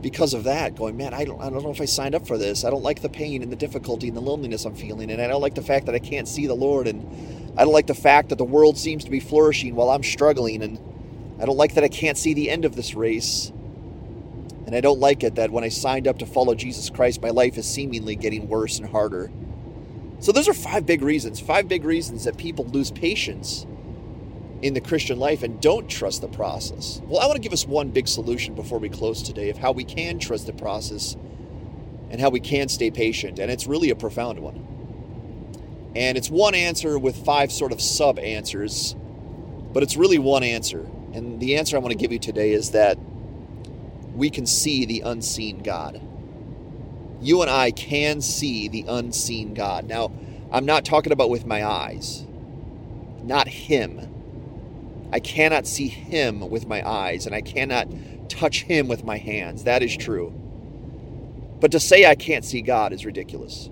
because 0.00 0.34
of 0.34 0.44
that, 0.44 0.76
going, 0.76 0.96
man, 0.96 1.14
I 1.14 1.24
don't, 1.24 1.40
I 1.40 1.50
don't 1.50 1.62
know 1.62 1.70
if 1.70 1.80
I 1.80 1.86
signed 1.86 2.14
up 2.14 2.26
for 2.26 2.38
this. 2.38 2.64
I 2.64 2.70
don't 2.70 2.82
like 2.82 3.02
the 3.02 3.08
pain 3.08 3.42
and 3.42 3.50
the 3.50 3.56
difficulty 3.56 4.08
and 4.08 4.16
the 4.16 4.20
loneliness 4.20 4.64
I'm 4.64 4.74
feeling. 4.74 5.10
And 5.10 5.20
I 5.20 5.26
don't 5.26 5.40
like 5.40 5.54
the 5.54 5.62
fact 5.62 5.86
that 5.86 5.94
I 5.94 5.98
can't 5.98 6.28
see 6.28 6.46
the 6.46 6.54
Lord. 6.54 6.86
And 6.86 7.54
I 7.58 7.64
don't 7.64 7.72
like 7.72 7.86
the 7.86 7.94
fact 7.94 8.28
that 8.28 8.36
the 8.36 8.44
world 8.44 8.76
seems 8.78 9.04
to 9.04 9.10
be 9.10 9.20
flourishing 9.20 9.74
while 9.74 9.90
I'm 9.90 10.02
struggling. 10.02 10.62
And 10.62 10.78
I 11.40 11.46
don't 11.46 11.56
like 11.56 11.74
that 11.74 11.84
I 11.84 11.88
can't 11.88 12.18
see 12.18 12.34
the 12.34 12.50
end 12.50 12.64
of 12.64 12.76
this 12.76 12.94
race. 12.94 13.52
And 14.66 14.74
I 14.74 14.80
don't 14.80 15.00
like 15.00 15.22
it 15.22 15.36
that 15.36 15.50
when 15.50 15.64
I 15.64 15.68
signed 15.68 16.08
up 16.08 16.18
to 16.18 16.26
follow 16.26 16.54
Jesus 16.54 16.90
Christ, 16.90 17.22
my 17.22 17.30
life 17.30 17.56
is 17.56 17.66
seemingly 17.66 18.16
getting 18.16 18.48
worse 18.48 18.78
and 18.78 18.88
harder. 18.88 19.30
So, 20.18 20.32
those 20.32 20.48
are 20.48 20.54
five 20.54 20.86
big 20.86 21.02
reasons, 21.02 21.40
five 21.40 21.68
big 21.68 21.84
reasons 21.84 22.24
that 22.24 22.36
people 22.36 22.64
lose 22.64 22.90
patience 22.90 23.66
in 24.62 24.74
the 24.74 24.80
Christian 24.80 25.18
life 25.18 25.42
and 25.42 25.60
don't 25.60 25.88
trust 25.88 26.22
the 26.22 26.28
process. 26.28 27.00
Well, 27.04 27.20
I 27.20 27.26
want 27.26 27.36
to 27.36 27.42
give 27.42 27.52
us 27.52 27.66
one 27.66 27.90
big 27.90 28.08
solution 28.08 28.54
before 28.54 28.78
we 28.78 28.88
close 28.88 29.22
today 29.22 29.50
of 29.50 29.58
how 29.58 29.72
we 29.72 29.84
can 29.84 30.18
trust 30.18 30.46
the 30.46 30.52
process 30.52 31.16
and 32.10 32.20
how 32.20 32.30
we 32.30 32.40
can 32.40 32.68
stay 32.68 32.90
patient. 32.90 33.38
And 33.38 33.50
it's 33.50 33.66
really 33.66 33.90
a 33.90 33.96
profound 33.96 34.38
one. 34.40 34.66
And 35.94 36.18
it's 36.18 36.30
one 36.30 36.54
answer 36.54 36.98
with 36.98 37.16
five 37.24 37.52
sort 37.52 37.72
of 37.72 37.80
sub 37.80 38.18
answers, 38.18 38.94
but 39.72 39.82
it's 39.82 39.96
really 39.96 40.18
one 40.18 40.42
answer. 40.42 40.86
And 41.12 41.40
the 41.40 41.56
answer 41.56 41.76
I 41.76 41.80
want 41.80 41.92
to 41.92 41.98
give 41.98 42.12
you 42.12 42.18
today 42.18 42.52
is 42.52 42.72
that 42.72 42.98
we 44.14 44.30
can 44.30 44.46
see 44.46 44.84
the 44.84 45.00
unseen 45.02 45.62
God 45.62 46.00
you 47.20 47.42
and 47.42 47.50
I 47.50 47.70
can 47.70 48.20
see 48.20 48.68
the 48.68 48.84
unseen 48.88 49.54
God. 49.54 49.86
Now, 49.86 50.12
I'm 50.52 50.66
not 50.66 50.84
talking 50.84 51.12
about 51.12 51.30
with 51.30 51.46
my 51.46 51.64
eyes, 51.64 52.24
not 53.22 53.48
Him. 53.48 54.15
I 55.16 55.20
cannot 55.20 55.66
see 55.66 55.88
Him 55.88 56.50
with 56.50 56.66
my 56.66 56.86
eyes, 56.86 57.24
and 57.24 57.34
I 57.34 57.40
cannot 57.40 57.88
touch 58.28 58.64
Him 58.64 58.86
with 58.86 59.02
my 59.02 59.16
hands. 59.16 59.64
That 59.64 59.82
is 59.82 59.96
true. 59.96 60.30
But 61.58 61.72
to 61.72 61.80
say 61.80 62.04
I 62.04 62.14
can't 62.14 62.44
see 62.44 62.60
God 62.60 62.92
is 62.92 63.06
ridiculous. 63.06 63.70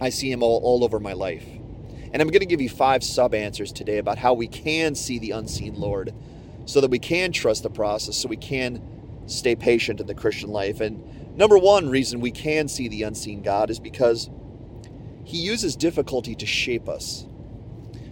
I 0.00 0.08
see 0.08 0.32
Him 0.32 0.42
all, 0.42 0.62
all 0.64 0.82
over 0.82 0.98
my 0.98 1.12
life. 1.12 1.44
And 1.44 2.22
I'm 2.22 2.28
going 2.28 2.40
to 2.40 2.46
give 2.46 2.62
you 2.62 2.70
five 2.70 3.04
sub 3.04 3.34
answers 3.34 3.70
today 3.70 3.98
about 3.98 4.16
how 4.16 4.32
we 4.32 4.48
can 4.48 4.94
see 4.94 5.18
the 5.18 5.32
unseen 5.32 5.74
Lord 5.78 6.14
so 6.64 6.80
that 6.80 6.90
we 6.90 6.98
can 6.98 7.32
trust 7.32 7.64
the 7.64 7.68
process, 7.70 8.16
so 8.16 8.26
we 8.26 8.38
can 8.38 8.82
stay 9.26 9.54
patient 9.54 10.00
in 10.00 10.06
the 10.06 10.14
Christian 10.14 10.48
life. 10.48 10.80
And 10.80 11.36
Number 11.36 11.58
one 11.58 11.90
reason 11.90 12.20
we 12.20 12.32
can 12.32 12.66
see 12.66 12.88
the 12.88 13.04
unseen 13.04 13.42
God 13.42 13.70
is 13.70 13.78
because 13.78 14.30
He 15.24 15.36
uses 15.36 15.76
difficulty 15.76 16.34
to 16.34 16.46
shape 16.46 16.88
us. 16.88 17.26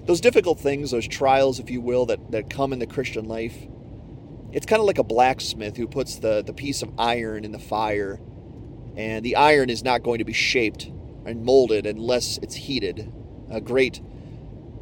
Those 0.07 0.21
difficult 0.21 0.61
things, 0.61 0.93
those 0.93 1.09
trials, 1.09 1.59
if 1.59 1.71
you 1.71 1.81
will, 1.81 2.07
that, 2.07 2.31
that 2.31 2.49
come 2.49 2.73
in 2.73 2.79
the 2.79 2.87
Christian 2.87 3.27
life, 3.27 3.57
it's 4.53 4.67
kind 4.67 4.81
of 4.81 4.87
like 4.87 4.99
a 4.99 5.05
blacksmith 5.05 5.77
who 5.77 5.89
puts 5.89 6.17
the, 6.17 6.43
the 6.43 6.55
piece 6.55 6.83
of 6.83 6.93
iron 6.99 7.45
in 7.45 7.53
the 7.53 7.59
fire, 7.59 8.21
and 8.97 9.25
the 9.25 9.37
iron 9.37 9.69
is 9.69 9.83
not 9.83 10.03
going 10.03 10.19
to 10.19 10.25
be 10.25 10.33
shaped 10.33 10.85
and 11.25 11.45
molded 11.45 11.87
unless 11.87 12.39
it's 12.39 12.55
heated. 12.55 13.13
A 13.51 13.61
great, 13.61 14.01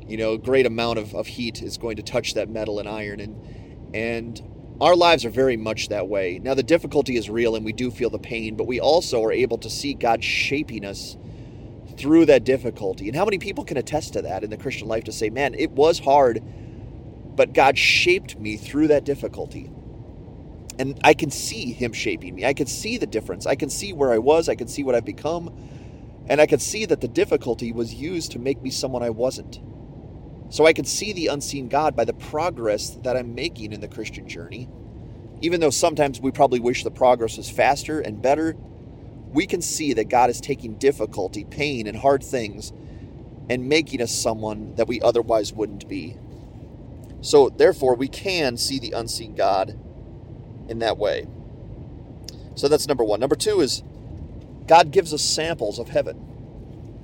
you 0.07 0.17
know, 0.17 0.37
great 0.37 0.67
amount 0.67 0.99
of, 0.99 1.15
of 1.15 1.27
heat 1.27 1.63
is 1.63 1.79
going 1.79 1.97
to 1.97 2.03
touch 2.03 2.35
that 2.35 2.51
metal 2.51 2.79
and 2.79 2.89
iron, 2.89 3.21
and 3.21 3.95
and 3.95 4.43
our 4.81 4.97
lives 4.97 5.25
are 5.25 5.31
very 5.31 5.57
much 5.57 5.89
that 5.89 6.09
way. 6.09 6.41
Now, 6.43 6.55
the 6.55 6.63
difficulty 6.63 7.17
is 7.17 7.31
real 7.31 7.55
and 7.55 7.65
we 7.65 7.73
do 7.73 7.93
feel 7.93 8.11
the 8.11 8.19
pain, 8.19 8.57
but 8.57 8.67
we 8.67 8.81
also 8.81 9.23
are 9.23 9.33
able 9.33 9.57
to 9.59 9.71
see 9.71 9.95
God 9.95 10.23
shaping 10.23 10.85
us 10.85 11.17
through 11.97 12.27
that 12.27 12.45
difficulty. 12.45 13.09
And 13.09 13.17
how 13.17 13.25
many 13.25 13.39
people 13.39 13.65
can 13.65 13.77
attest 13.77 14.15
to 14.15 14.23
that 14.23 14.45
in 14.45 14.51
the 14.51 14.57
Christian 14.57 14.89
life 14.89 15.05
to 15.05 15.13
say, 15.13 15.31
man, 15.31 15.55
it 15.55 15.71
was 15.71 15.99
hard, 15.99 16.43
but 17.37 17.53
God 17.53 17.79
shaped 17.79 18.39
me 18.39 18.57
through 18.57 18.89
that 18.89 19.05
difficulty. 19.05 19.71
And 20.79 20.99
I 21.05 21.15
can 21.15 21.31
see 21.31 21.73
Him 21.73 21.93
shaping 21.93 22.35
me. 22.35 22.45
I 22.45 22.53
can 22.53 22.67
see 22.67 22.99
the 22.99 23.07
difference. 23.07 23.47
I 23.47 23.55
can 23.55 23.71
see 23.71 23.93
where 23.93 24.13
I 24.13 24.19
was. 24.19 24.49
I 24.49 24.55
can 24.55 24.67
see 24.67 24.83
what 24.83 24.95
I've 24.95 25.05
become. 25.05 25.55
And 26.27 26.41
I 26.41 26.47
can 26.47 26.59
see 26.59 26.85
that 26.87 27.01
the 27.01 27.09
difficulty 27.09 27.73
was 27.73 27.95
used 27.95 28.33
to 28.33 28.39
make 28.39 28.63
me 28.63 28.71
someone 28.71 29.03
I 29.03 29.11
wasn't. 29.11 29.61
So 30.49 30.67
I 30.67 30.73
can 30.73 30.85
see 30.85 31.13
the 31.13 31.29
unseen 31.29 31.69
God 31.69 31.95
by 31.95 32.05
the 32.05 32.13
progress 32.13 32.91
that 33.03 33.17
I'm 33.17 33.35
making 33.35 33.73
in 33.73 33.81
the 33.81 33.89
Christian 33.89 34.29
journey. 34.29 34.69
Even 35.41 35.61
though 35.61 35.71
sometimes 35.71 36.21
we 36.21 36.31
probably 36.31 36.61
wish 36.61 36.85
the 36.85 36.91
progress 36.91 37.37
was 37.37 37.51
faster 37.51 38.01
and 38.01 38.23
better, 38.23 38.57
we 39.35 39.47
can 39.47 39.61
see 39.61 39.95
that 39.95 40.09
God 40.09 40.31
is 40.31 40.41
taking 40.41 40.77
difficulty, 40.77 41.45
pain, 41.45 41.89
and 41.89 41.99
hard 41.99 42.23
things 42.23 42.73
and 43.51 43.69
making 43.69 44.01
us 44.01 44.15
someone 44.15 44.77
that 44.77 44.89
we 44.89 45.01
otherwise 45.03 45.53
wouldn't 45.53 45.89
be. 45.89 46.17
So, 47.21 47.49
therefore, 47.51 47.97
we 47.97 48.09
can 48.09 48.57
see 48.57 48.79
the 48.79 48.93
unseen 48.93 49.35
God 49.35 49.79
in 50.69 50.79
that 50.81 50.99
way. 50.99 51.27
So, 52.55 52.69
that's 52.69 52.89
number 52.89 53.05
one. 53.05 53.21
Number 53.21 53.37
two 53.37 53.61
is 53.61 53.83
God 54.67 54.93
gives 54.93 55.13
us 55.13 55.23
samples 55.23 55.79
of 55.79 55.89
heaven. 55.89 56.35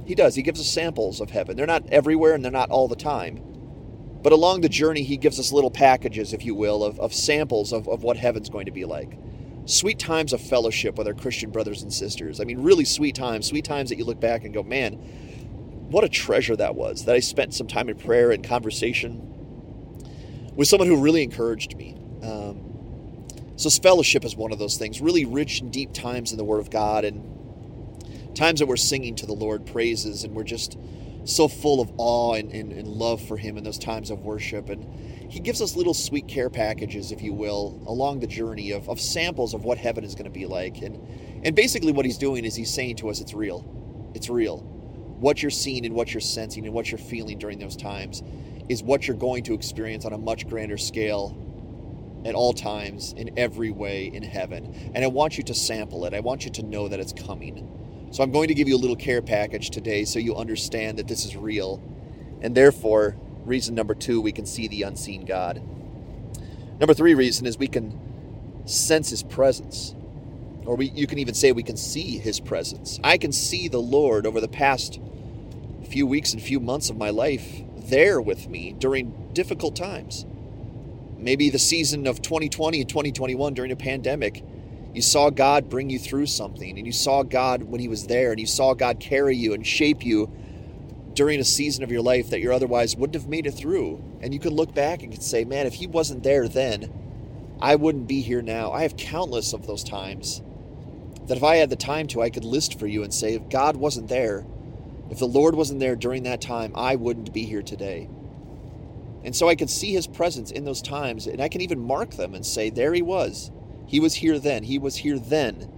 He 0.07 0.15
does. 0.15 0.37
He 0.37 0.43
gives 0.43 0.61
us 0.61 0.69
samples 0.69 1.21
of 1.21 1.31
heaven. 1.31 1.57
They're 1.57 1.67
not 1.67 1.89
everywhere 1.91 2.35
and 2.35 2.45
they're 2.45 2.53
not 2.53 2.71
all 2.71 2.89
the 2.89 2.97
time. 2.97 3.43
But 4.23 4.33
along 4.33 4.63
the 4.63 4.69
journey, 4.69 5.03
He 5.03 5.17
gives 5.17 5.41
us 5.41 5.53
little 5.53 5.71
packages, 5.71 6.33
if 6.33 6.45
you 6.45 6.55
will, 6.55 6.85
of, 6.85 7.01
of 7.01 7.15
samples 7.15 7.73
of, 7.73 7.89
of 7.89 8.03
what 8.03 8.17
heaven's 8.17 8.51
going 8.51 8.67
to 8.67 8.73
be 8.73 8.85
like. 8.85 9.19
Sweet 9.71 10.01
times 10.01 10.33
of 10.33 10.41
fellowship 10.41 10.99
with 10.99 11.07
our 11.07 11.15
Christian 11.15 11.51
brothers 11.51 11.83
and 11.83 11.93
sisters. 11.93 12.41
I 12.41 12.45
mean, 12.45 12.61
really 12.61 12.85
sweet 12.85 13.15
times. 13.15 13.47
Sweet 13.47 13.65
times 13.65 13.91
that 13.91 13.99
you 13.99 14.05
look 14.05 14.19
back 14.19 14.45
and 14.45 14.53
go, 14.53 14.65
man, 14.65 14.95
what 14.95 16.03
a 16.03 16.09
treasure 16.09 16.57
that 16.57 16.75
was. 16.75 17.05
That 17.05 17.15
I 17.15 17.21
spent 17.21 17.55
some 17.55 17.69
time 17.69 17.89
in 17.89 17.97
prayer 17.97 18.33
and 18.33 18.43
conversation 18.43 19.23
with 20.57 20.67
someone 20.67 20.89
who 20.89 21.01
really 21.01 21.23
encouraged 21.23 21.77
me. 21.77 21.97
Um, 22.21 23.29
so, 23.55 23.71
fellowship 23.71 24.25
is 24.25 24.35
one 24.35 24.51
of 24.51 24.59
those 24.59 24.77
things, 24.77 25.01
really 25.01 25.25
rich 25.25 25.61
and 25.61 25.73
deep 25.73 25.93
times 25.93 26.33
in 26.33 26.39
the 26.39 26.45
Word 26.45 26.59
of 26.59 26.71
God, 26.71 27.05
and 27.05 28.35
times 28.35 28.59
that 28.59 28.67
we're 28.67 28.77
singing 28.77 29.15
to 29.17 29.27
the 29.27 29.35
Lord 29.35 29.67
praises, 29.67 30.25
and 30.25 30.35
we're 30.35 30.43
just 30.43 30.77
so 31.25 31.47
full 31.47 31.81
of 31.81 31.93
awe 31.97 32.35
and, 32.35 32.51
and, 32.51 32.73
and 32.73 32.89
love 32.89 33.21
for 33.21 33.37
Him 33.37 33.57
in 33.57 33.63
those 33.63 33.79
times 33.79 34.11
of 34.11 34.21
worship. 34.21 34.69
And 34.69 34.85
He 35.31 35.39
gives 35.39 35.63
us 35.63 35.77
little 35.77 35.95
sweet 35.95 36.27
care 36.27 36.51
packages, 36.51 37.13
if 37.13 37.23
you 37.23 37.33
will, 37.33 37.81
along 37.87 38.19
the 38.19 38.27
journey 38.27 38.73
of, 38.73 38.89
of 38.89 39.01
samples 39.01 39.55
of 39.55 39.63
what 39.63 39.79
heaven 39.79 40.03
is 40.03 40.17
going 40.17 40.25
to 40.25 40.31
be 40.31 40.45
like. 40.45 40.79
And, 40.83 40.99
and 41.47 41.55
basically, 41.55 41.93
what 41.93 42.05
He's 42.05 42.19
doing 42.19 42.45
is 42.45 42.57
He's 42.57 42.75
saying 42.75 42.97
to 42.97 43.11
us, 43.11 43.21
it's 43.21 43.33
real. 43.33 44.11
It's 44.13 44.29
real. 44.29 44.59
What 44.59 45.41
you're 45.41 45.51
seeing 45.51 45.87
and 45.87 45.95
what 45.95 46.13
you're 46.13 46.21
sensing 46.21 46.65
and 46.67 46.75
what 46.75 46.91
you're 46.91 46.99
feeling 46.99 47.39
during 47.39 47.61
those 47.61 47.77
times 47.77 48.25
is 48.69 48.83
what 48.83 49.07
you're 49.07 49.17
going 49.17 49.45
to 49.45 49.55
experience 49.55 50.05
on 50.05 50.13
a 50.13 50.19
much 50.19 50.49
grander 50.49 50.77
scale 50.77 51.37
at 52.25 52.35
all 52.35 52.53
times 52.53 53.13
in 53.13 53.39
every 53.39 53.71
way 53.71 54.07
in 54.07 54.25
heaven. 54.25 54.93
And 54.95 55.05
I 55.05 55.07
want 55.07 55.39
you 55.39 55.45
to 55.45 55.55
sample 55.55 56.07
it. 56.07 56.13
I 56.13 56.21
want 56.21 56.45
you 56.45 56.51
to 56.51 56.63
know 56.65 56.89
that 56.89 56.99
it's 56.99 57.13
coming. 57.13 58.09
So 58.11 58.25
I'm 58.25 58.33
going 58.33 58.49
to 58.49 58.55
give 58.55 58.67
you 58.67 58.77
a 58.77 58.79
little 58.79 58.97
care 58.97 59.23
package 59.23 59.71
today 59.71 60.05
so 60.05 60.19
you 60.19 60.35
understand 60.35 60.99
that 60.99 61.07
this 61.07 61.25
is 61.25 61.37
real. 61.37 61.81
And 62.43 62.57
therefore, 62.57 63.17
reason 63.45 63.75
number 63.75 63.95
two, 63.95 64.21
we 64.21 64.33
can 64.33 64.47
see 64.47 64.69
the 64.69 64.83
unseen 64.83 65.25
God. 65.25 65.63
Number 66.79 66.95
three 66.95 67.15
reason 67.15 67.47
is 67.47 67.59
we 67.59 67.69
can 67.69 67.99
sense 68.67 69.11
his 69.11 69.23
presence. 69.23 69.95
Or 70.65 70.77
we, 70.77 70.91
you 70.91 71.07
can 71.07 71.19
even 71.19 71.35
say 71.35 71.53
we 71.53 71.63
can 71.63 71.77
see 71.77 72.19
his 72.19 72.41
presence. 72.41 73.01
I 73.03 73.19
can 73.19 73.33
see 73.33 73.69
the 73.69 73.81
Lord 73.81 74.27
over 74.27 74.41
the 74.41 74.49
past 74.49 75.01
few 75.89 76.07
weeks 76.07 76.33
and 76.33 76.43
few 76.43 76.61
months 76.61 76.91
of 76.91 76.97
my 76.97 77.11
life 77.11 77.63
there 77.77 78.21
with 78.21 78.49
me 78.49 78.73
during 78.79 79.31
difficult 79.33 79.75
times 79.75 80.25
maybe 81.21 81.51
the 81.51 81.59
season 81.59 82.07
of 82.07 82.23
2020 82.23 82.81
and 82.81 82.89
2021 82.89 83.55
during 83.55 83.73
a 83.73 83.77
pandemic, 83.77 84.45
you 84.95 85.03
saw 85.03 85.31
God 85.31 85.69
bring 85.69 85.91
you 85.91 85.99
through 85.99 86.27
something 86.27 86.77
and 86.77 86.87
you 86.87 86.93
saw 86.93 87.23
God 87.23 87.63
when 87.65 87.81
He 87.81 87.89
was 87.89 88.07
there 88.07 88.31
and 88.31 88.41
you 88.41 88.47
saw 88.47 88.75
God 88.75 88.99
carry 88.99 89.37
you 89.37 89.55
and 89.55 89.67
shape 89.67 90.05
you 90.05 90.31
during 91.21 91.39
a 91.39 91.45
season 91.45 91.85
of 91.85 91.93
your 91.93 92.01
life 92.01 92.31
that 92.31 92.41
you 92.41 92.51
otherwise 92.51 92.97
wouldn't 92.97 93.15
have 93.15 93.29
made 93.29 93.47
it 93.47 93.51
through. 93.51 94.03
And 94.23 94.33
you 94.33 94.41
can 94.41 94.55
look 94.55 94.75
back 94.75 95.03
and 95.03 95.13
could 95.13 95.23
say, 95.23 95.45
man, 95.45 95.67
if 95.67 95.75
He 95.75 95.87
wasn't 95.87 96.23
there 96.23 96.49
then, 96.49 96.91
I 97.61 97.77
wouldn't 97.77 98.09
be 98.09 98.23
here 98.23 98.41
now. 98.41 98.73
I 98.73 98.81
have 98.85 98.97
countless 98.97 99.53
of 99.53 99.67
those 99.67 99.85
times 99.85 100.41
that 101.27 101.37
if 101.37 101.45
I 101.45 101.57
had 101.57 101.69
the 101.69 101.77
time 101.77 102.07
to, 102.07 102.23
I 102.23 102.31
could 102.31 102.47
list 102.47 102.79
for 102.79 102.87
you 102.87 103.03
and 103.03 103.13
say, 103.13 103.35
if 103.35 103.51
God 103.51 103.77
wasn't 103.77 104.09
there, 104.09 104.47
if 105.11 105.19
the 105.19 105.29
Lord 105.29 105.55
wasn't 105.55 105.81
there 105.81 105.95
during 105.95 106.23
that 106.23 106.41
time, 106.41 106.73
I 106.75 106.97
wouldn't 106.97 107.35
be 107.35 107.45
here 107.45 107.63
today. 107.63 108.09
And 109.23 109.37
so 109.37 109.47
I 109.47 109.57
could 109.57 109.69
see 109.69 109.93
his 109.93 110.07
presence 110.07 110.51
in 110.51 110.65
those 110.65 110.81
times, 110.81 111.27
and 111.27 111.43
I 111.43 111.51
can 111.51 111.61
even 111.61 111.81
mark 111.81 112.13
them 112.13 112.35
and 112.35 112.47
say, 112.47 112.71
There 112.71 112.95
he 112.95 113.03
was. 113.03 113.51
He 113.87 114.01
was 114.01 114.15
here 114.15 114.39
then. 114.39 114.63
He 114.63 114.79
was 114.79 114.97
here 114.97 115.19
then. 115.19 115.71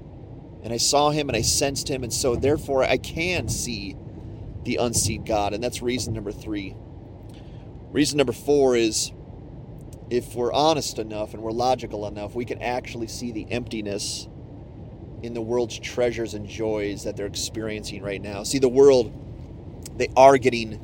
And 0.63 0.73
I 0.73 0.77
saw 0.77 1.11
him 1.11 1.29
and 1.29 1.37
I 1.37 1.43
sensed 1.43 1.91
him, 1.91 2.05
and 2.05 2.13
so 2.13 2.37
therefore 2.37 2.85
I 2.85 2.97
can 2.97 3.49
see 3.49 3.97
the 4.65 4.77
unseen 4.77 5.25
God. 5.25 5.55
And 5.55 5.63
that's 5.63 5.83
reason 5.83 6.15
number 6.15 6.33
three. 6.33 6.77
Reason 7.91 8.17
number 8.17 8.33
four 8.33 8.77
is 8.77 9.13
if 10.11 10.35
we're 10.35 10.53
honest 10.53 10.99
enough 10.99 11.35
and 11.35 11.43
we're 11.43 11.53
logical 11.53 12.07
enough, 12.07 12.35
we 12.35 12.45
can 12.45 12.63
actually 12.63 13.09
see 13.09 13.33
the 13.33 13.51
emptiness 13.51 14.29
in 15.23 15.35
the 15.35 15.41
world's 15.41 15.79
treasures 15.79 16.35
and 16.35 16.49
joys 16.49 17.05
that 17.05 17.17
they're 17.17 17.27
experiencing 17.27 18.03
right 18.03 18.21
now. 18.21 18.43
See, 18.43 18.59
the 18.59 18.69
world, 18.69 19.13
they 19.97 20.09
are 20.17 20.37
getting 20.37 20.81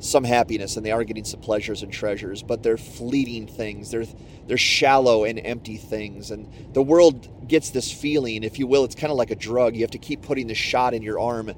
some 0.00 0.24
happiness 0.24 0.76
and 0.76 0.84
they 0.84 0.90
are 0.90 1.02
getting 1.02 1.24
some 1.24 1.40
pleasures 1.40 1.82
and 1.82 1.92
treasures, 1.92 2.42
but 2.42 2.62
they're 2.62 2.76
fleeting 2.76 3.46
things. 3.46 3.90
They're 3.90 4.06
they're 4.46 4.58
shallow 4.58 5.24
and 5.24 5.40
empty 5.42 5.76
things. 5.76 6.30
And 6.30 6.46
the 6.74 6.82
world 6.82 7.48
gets 7.48 7.70
this 7.70 7.90
feeling, 7.90 8.44
if 8.44 8.58
you 8.58 8.66
will, 8.66 8.84
it's 8.84 8.94
kind 8.94 9.10
of 9.10 9.16
like 9.16 9.30
a 9.30 9.36
drug. 9.36 9.74
You 9.74 9.82
have 9.82 9.92
to 9.92 9.98
keep 9.98 10.22
putting 10.22 10.48
the 10.48 10.54
shot 10.54 10.92
in 10.92 11.02
your 11.02 11.18
arm 11.18 11.52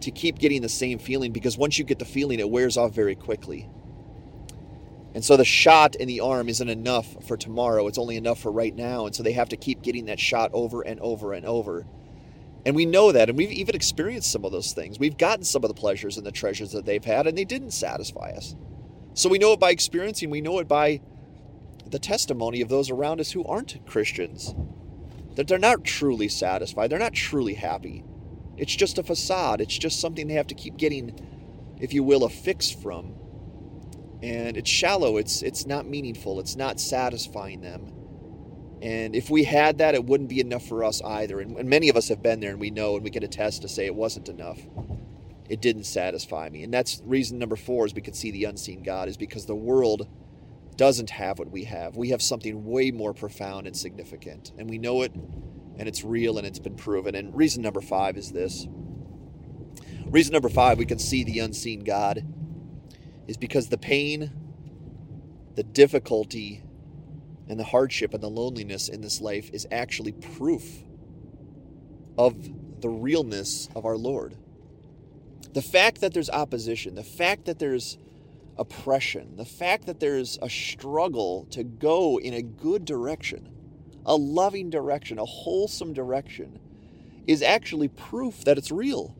to 0.00 0.10
keep 0.10 0.38
getting 0.38 0.62
the 0.62 0.68
same 0.68 0.98
feeling 0.98 1.32
because 1.32 1.58
once 1.58 1.78
you 1.78 1.84
get 1.84 1.98
the 1.98 2.04
feeling, 2.04 2.38
it 2.38 2.50
wears 2.50 2.76
off 2.76 2.92
very 2.92 3.14
quickly. 3.14 3.68
And 5.14 5.24
so 5.24 5.36
the 5.36 5.44
shot 5.44 5.96
in 5.96 6.06
the 6.06 6.20
arm 6.20 6.48
isn't 6.48 6.68
enough 6.68 7.26
for 7.26 7.36
tomorrow. 7.36 7.86
It's 7.88 7.98
only 7.98 8.16
enough 8.16 8.40
for 8.40 8.52
right 8.52 8.74
now. 8.74 9.06
And 9.06 9.14
so 9.14 9.22
they 9.22 9.32
have 9.32 9.48
to 9.48 9.56
keep 9.56 9.82
getting 9.82 10.04
that 10.06 10.20
shot 10.20 10.50
over 10.52 10.82
and 10.82 11.00
over 11.00 11.32
and 11.32 11.44
over. 11.44 11.86
And 12.66 12.76
we 12.76 12.86
know 12.86 13.12
that, 13.12 13.28
and 13.28 13.38
we've 13.38 13.50
even 13.50 13.74
experienced 13.74 14.30
some 14.30 14.44
of 14.44 14.52
those 14.52 14.72
things. 14.72 14.98
We've 14.98 15.16
gotten 15.16 15.44
some 15.44 15.64
of 15.64 15.68
the 15.68 15.74
pleasures 15.74 16.18
and 16.18 16.26
the 16.26 16.32
treasures 16.32 16.72
that 16.72 16.84
they've 16.84 17.04
had, 17.04 17.26
and 17.26 17.38
they 17.38 17.44
didn't 17.44 17.70
satisfy 17.70 18.30
us. 18.30 18.54
So 19.14 19.28
we 19.28 19.38
know 19.38 19.52
it 19.52 19.60
by 19.60 19.70
experiencing, 19.70 20.30
we 20.30 20.40
know 20.40 20.58
it 20.58 20.68
by 20.68 21.00
the 21.86 21.98
testimony 21.98 22.60
of 22.60 22.68
those 22.68 22.90
around 22.90 23.20
us 23.20 23.32
who 23.32 23.44
aren't 23.44 23.84
Christians. 23.86 24.54
That 25.36 25.48
they're 25.48 25.58
not 25.58 25.84
truly 25.84 26.28
satisfied, 26.28 26.90
they're 26.90 26.98
not 26.98 27.14
truly 27.14 27.54
happy. 27.54 28.04
It's 28.58 28.74
just 28.74 28.98
a 28.98 29.02
facade, 29.02 29.60
it's 29.60 29.78
just 29.78 30.00
something 30.00 30.26
they 30.26 30.34
have 30.34 30.48
to 30.48 30.54
keep 30.54 30.76
getting, 30.76 31.76
if 31.80 31.92
you 31.92 32.02
will, 32.02 32.24
a 32.24 32.28
fix 32.28 32.70
from. 32.70 33.14
And 34.22 34.56
it's 34.56 34.68
shallow, 34.68 35.16
it's 35.16 35.42
it's 35.42 35.64
not 35.64 35.86
meaningful, 35.86 36.40
it's 36.40 36.56
not 36.56 36.80
satisfying 36.80 37.60
them. 37.60 37.92
And 38.82 39.16
if 39.16 39.30
we 39.30 39.44
had 39.44 39.78
that, 39.78 39.94
it 39.94 40.04
wouldn't 40.04 40.28
be 40.28 40.40
enough 40.40 40.66
for 40.66 40.84
us 40.84 41.02
either. 41.02 41.40
And, 41.40 41.56
and, 41.56 41.68
many 41.68 41.88
of 41.88 41.96
us 41.96 42.08
have 42.08 42.22
been 42.22 42.40
there 42.40 42.50
and 42.50 42.60
we 42.60 42.70
know 42.70 42.94
and 42.94 43.02
we 43.02 43.10
can 43.10 43.24
attest 43.24 43.62
to 43.62 43.68
say 43.68 43.86
it 43.86 43.94
wasn't 43.94 44.28
enough. 44.28 44.60
It 45.48 45.60
didn't 45.60 45.84
satisfy 45.84 46.48
me. 46.48 46.62
And 46.62 46.72
that's 46.72 47.02
reason 47.04 47.38
number 47.38 47.56
four 47.56 47.86
is 47.86 47.94
we 47.94 48.02
can 48.02 48.14
see 48.14 48.30
the 48.30 48.44
unseen 48.44 48.82
God, 48.82 49.08
is 49.08 49.16
because 49.16 49.46
the 49.46 49.54
world 49.54 50.06
doesn't 50.76 51.10
have 51.10 51.38
what 51.40 51.50
we 51.50 51.64
have. 51.64 51.96
We 51.96 52.10
have 52.10 52.22
something 52.22 52.64
way 52.64 52.90
more 52.92 53.12
profound 53.12 53.66
and 53.66 53.76
significant. 53.76 54.52
And 54.58 54.70
we 54.70 54.78
know 54.78 55.02
it 55.02 55.12
and 55.78 55.88
it's 55.88 56.04
real 56.04 56.38
and 56.38 56.46
it's 56.46 56.58
been 56.58 56.74
proven. 56.74 57.14
And 57.14 57.34
reason 57.34 57.62
number 57.62 57.80
five 57.80 58.16
is 58.16 58.32
this. 58.32 58.66
Reason 60.06 60.32
number 60.32 60.48
five, 60.48 60.78
we 60.78 60.86
can 60.86 60.98
see 60.98 61.22
the 61.22 61.38
unseen 61.38 61.84
God, 61.84 62.26
is 63.26 63.36
because 63.36 63.68
the 63.68 63.78
pain, 63.78 64.32
the 65.54 65.62
difficulty, 65.62 66.62
and 67.48 67.58
the 67.58 67.64
hardship 67.64 68.12
and 68.14 68.22
the 68.22 68.28
loneliness 68.28 68.88
in 68.88 69.00
this 69.00 69.20
life 69.20 69.50
is 69.52 69.66
actually 69.70 70.12
proof 70.12 70.82
of 72.16 72.80
the 72.80 72.88
realness 72.88 73.68
of 73.74 73.84
our 73.84 73.96
Lord. 73.96 74.36
The 75.52 75.62
fact 75.62 76.00
that 76.00 76.12
there's 76.12 76.30
opposition, 76.30 76.94
the 76.94 77.02
fact 77.02 77.46
that 77.46 77.58
there's 77.58 77.98
oppression, 78.56 79.36
the 79.36 79.44
fact 79.44 79.86
that 79.86 80.00
there's 80.00 80.38
a 80.42 80.50
struggle 80.50 81.46
to 81.50 81.64
go 81.64 82.18
in 82.18 82.34
a 82.34 82.42
good 82.42 82.84
direction, 82.84 83.48
a 84.08 84.16
loving 84.16 84.70
direction, 84.70 85.20
a 85.20 85.26
wholesome 85.26 85.94
direction, 85.94 86.58
is 87.28 87.42
actually 87.42 87.88
proof 87.88 88.44
that 88.46 88.58
it's 88.58 88.72
real. 88.72 89.16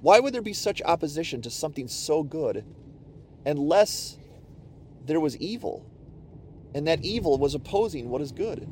Why 0.00 0.20
would 0.20 0.34
there 0.34 0.42
be 0.42 0.54
such 0.54 0.80
opposition 0.82 1.42
to 1.42 1.50
something 1.50 1.88
so 1.88 2.22
good 2.22 2.64
unless 3.44 4.18
there 5.06 5.20
was 5.20 5.36
evil? 5.38 5.86
and 6.76 6.86
that 6.86 7.02
evil 7.02 7.38
was 7.38 7.54
opposing 7.54 8.10
what 8.10 8.20
is 8.20 8.32
good. 8.32 8.68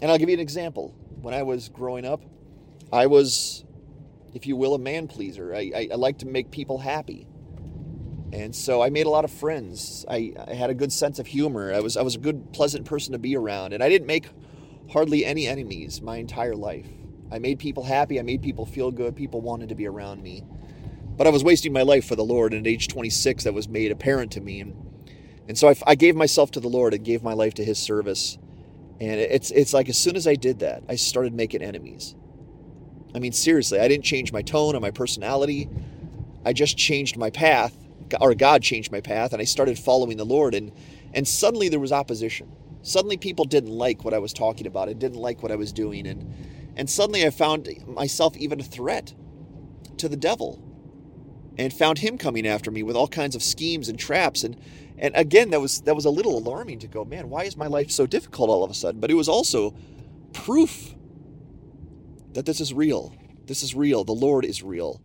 And 0.00 0.10
I'll 0.10 0.16
give 0.16 0.30
you 0.30 0.34
an 0.34 0.40
example. 0.40 0.94
When 1.20 1.34
I 1.34 1.42
was 1.42 1.68
growing 1.68 2.06
up, 2.06 2.22
I 2.90 3.06
was, 3.08 3.64
if 4.32 4.46
you 4.46 4.56
will, 4.56 4.74
a 4.74 4.78
man 4.78 5.06
pleaser. 5.06 5.54
I, 5.54 5.70
I, 5.76 5.88
I 5.92 5.94
like 5.96 6.18
to 6.20 6.26
make 6.26 6.50
people 6.50 6.78
happy. 6.78 7.26
And 8.32 8.54
so 8.56 8.82
I 8.82 8.90
made 8.90 9.06
a 9.06 9.10
lot 9.10 9.24
of 9.24 9.30
friends. 9.30 10.06
I, 10.08 10.32
I 10.48 10.54
had 10.54 10.70
a 10.70 10.74
good 10.74 10.92
sense 10.92 11.18
of 11.18 11.26
humor. 11.26 11.72
I 11.72 11.80
was, 11.80 11.96
I 11.96 12.02
was 12.02 12.14
a 12.14 12.18
good, 12.18 12.52
pleasant 12.52 12.86
person 12.86 13.12
to 13.12 13.18
be 13.18 13.36
around. 13.36 13.74
And 13.74 13.82
I 13.82 13.88
didn't 13.88 14.06
make 14.06 14.28
hardly 14.90 15.24
any 15.24 15.46
enemies 15.46 16.00
my 16.00 16.16
entire 16.16 16.56
life. 16.56 16.86
I 17.30 17.38
made 17.38 17.58
people 17.58 17.84
happy. 17.84 18.18
I 18.18 18.22
made 18.22 18.42
people 18.42 18.66
feel 18.66 18.90
good. 18.90 19.16
People 19.16 19.40
wanted 19.40 19.68
to 19.68 19.74
be 19.74 19.86
around 19.86 20.22
me. 20.22 20.44
But 21.16 21.26
I 21.26 21.30
was 21.30 21.44
wasting 21.44 21.72
my 21.72 21.82
life 21.82 22.06
for 22.06 22.16
the 22.16 22.24
Lord. 22.24 22.54
And 22.54 22.66
at 22.66 22.70
age 22.70 22.88
26, 22.88 23.44
that 23.44 23.54
was 23.54 23.68
made 23.68 23.92
apparent 23.92 24.32
to 24.32 24.40
me. 24.40 24.60
And 24.60 24.74
and 25.48 25.58
so 25.58 25.68
I, 25.68 25.76
I 25.86 25.94
gave 25.94 26.16
myself 26.16 26.50
to 26.52 26.60
the 26.60 26.68
Lord 26.68 26.94
and 26.94 27.04
gave 27.04 27.22
my 27.22 27.34
life 27.34 27.54
to 27.54 27.64
His 27.64 27.78
service. 27.78 28.38
And 29.00 29.20
it's 29.20 29.50
it's 29.50 29.74
like 29.74 29.88
as 29.88 29.98
soon 29.98 30.16
as 30.16 30.26
I 30.26 30.34
did 30.34 30.60
that, 30.60 30.84
I 30.88 30.96
started 30.96 31.34
making 31.34 31.62
enemies. 31.62 32.14
I 33.14 33.18
mean, 33.18 33.32
seriously, 33.32 33.78
I 33.80 33.88
didn't 33.88 34.04
change 34.04 34.32
my 34.32 34.42
tone 34.42 34.74
or 34.76 34.80
my 34.80 34.90
personality. 34.90 35.68
I 36.44 36.52
just 36.52 36.76
changed 36.76 37.16
my 37.16 37.30
path, 37.30 37.76
or 38.20 38.34
God 38.34 38.62
changed 38.62 38.92
my 38.92 39.00
path, 39.00 39.32
and 39.32 39.42
I 39.42 39.44
started 39.44 39.78
following 39.78 40.16
the 40.16 40.24
Lord. 40.24 40.54
And 40.54 40.72
and 41.14 41.26
suddenly 41.26 41.68
there 41.68 41.80
was 41.80 41.92
opposition. 41.92 42.50
Suddenly 42.82 43.16
people 43.16 43.44
didn't 43.44 43.70
like 43.70 44.04
what 44.04 44.14
I 44.14 44.18
was 44.18 44.32
talking 44.32 44.66
about. 44.66 44.88
and 44.88 44.98
didn't 45.00 45.18
like 45.20 45.42
what 45.42 45.52
I 45.52 45.56
was 45.56 45.72
doing, 45.72 46.06
and 46.06 46.34
and 46.76 46.88
suddenly 46.90 47.26
I 47.26 47.30
found 47.30 47.68
myself 47.86 48.36
even 48.36 48.60
a 48.60 48.64
threat 48.64 49.14
to 49.98 50.08
the 50.08 50.16
devil 50.16 50.62
and 51.58 51.72
found 51.72 51.98
him 51.98 52.18
coming 52.18 52.46
after 52.46 52.70
me 52.70 52.82
with 52.82 52.96
all 52.96 53.08
kinds 53.08 53.34
of 53.36 53.42
schemes 53.42 53.88
and 53.88 53.98
traps 53.98 54.44
and 54.44 54.56
and 54.98 55.14
again 55.16 55.50
that 55.50 55.60
was 55.60 55.82
that 55.82 55.94
was 55.94 56.04
a 56.04 56.10
little 56.10 56.38
alarming 56.38 56.78
to 56.78 56.86
go 56.86 57.04
man 57.04 57.28
why 57.30 57.44
is 57.44 57.56
my 57.56 57.66
life 57.66 57.90
so 57.90 58.06
difficult 58.06 58.50
all 58.50 58.64
of 58.64 58.70
a 58.70 58.74
sudden 58.74 59.00
but 59.00 59.10
it 59.10 59.14
was 59.14 59.28
also 59.28 59.74
proof 60.32 60.94
that 62.32 62.46
this 62.46 62.60
is 62.60 62.72
real 62.72 63.14
this 63.46 63.62
is 63.62 63.74
real 63.74 64.04
the 64.04 64.12
lord 64.12 64.44
is 64.44 64.62
real 64.62 65.00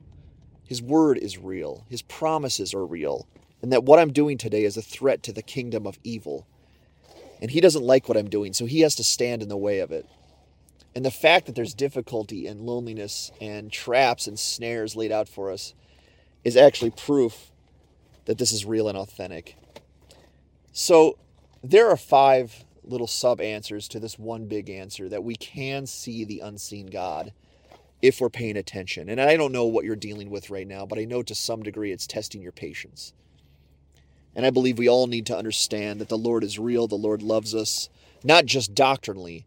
his 0.68 0.82
word 0.82 1.18
is 1.18 1.38
real. 1.38 1.86
His 1.90 2.02
promises 2.02 2.74
are 2.74 2.86
real. 2.86 3.28
And 3.62 3.72
that 3.72 3.84
what 3.84 4.00
i'm 4.00 4.14
doing 4.14 4.38
today 4.38 4.64
is 4.64 4.78
a 4.78 4.82
threat 4.82 5.24
to 5.24 5.34
the 5.34 5.42
kingdom 5.42 5.88
of 5.88 5.98
evil. 6.04 6.46
And 7.42 7.52
he 7.52 7.62
doesn't 7.62 7.84
like 7.84 8.08
what 8.08 8.18
i'm 8.18 8.30
doing 8.30 8.54
so 8.54 8.66
he 8.66 8.82
has 8.82 8.96
to 8.96 9.04
stand 9.04 9.42
in 9.42 9.50
the 9.50 9.58
way 9.58 9.80
of 9.80 9.92
it. 9.92 10.06
And 10.94 11.06
the 11.06 11.12
fact 11.12 11.46
that 11.46 11.56
there's 11.56 11.74
difficulty 11.74 12.48
and 12.48 12.62
loneliness 12.62 13.32
and 13.40 13.72
traps 13.72 14.28
and 14.28 14.38
snares 14.38 14.96
laid 14.96 15.12
out 15.12 15.30
for 15.30 15.52
us 15.52 15.74
is 16.44 16.58
actually 16.58 16.92
proof 16.92 17.52
that 18.26 18.38
this 18.38 18.52
is 18.52 18.66
real 18.66 18.88
and 18.90 18.98
authentic. 18.98 19.56
So 20.72 21.18
there 21.64 21.90
are 21.90 21.98
five 21.98 22.64
little 22.84 23.08
sub 23.08 23.42
answers 23.42 23.88
to 23.90 24.00
this 24.00 24.18
one 24.18 24.48
big 24.48 24.70
answer 24.70 25.10
that 25.10 25.24
we 25.24 25.36
can 25.36 25.86
see 25.86 26.24
the 26.24 26.40
unseen 26.40 26.88
God 26.88 27.32
if 28.01 28.22
we're 28.22 28.30
paying 28.30 28.58
attention. 28.58 29.10
And 29.10 29.20
I 29.20 29.38
don't 29.38 29.51
know 29.51 29.66
what 29.66 29.86
you're 29.86 29.96
dealing 29.96 30.30
with 30.30 30.50
right 30.50 30.68
now, 30.68 30.86
but 30.86 31.00
I 31.00 31.06
know 31.06 31.24
to 31.24 31.36
some 31.36 31.63
degree 31.63 31.92
it's 31.92 32.08
testing 32.08 32.42
your 32.42 32.51
patience. 32.51 33.13
And 34.36 34.46
I 34.46 34.51
believe 34.51 34.77
we 34.77 34.88
all 34.88 35.08
need 35.08 35.25
to 35.27 35.38
understand 35.38 36.00
that 36.00 36.10
the 36.10 36.18
Lord 36.18 36.44
is 36.44 36.60
real, 36.60 36.88
the 36.88 36.96
Lord 36.96 37.24
loves 37.24 37.56
us, 37.56 37.89
not 38.24 38.46
just 38.46 38.75
doctrinally, 38.75 39.46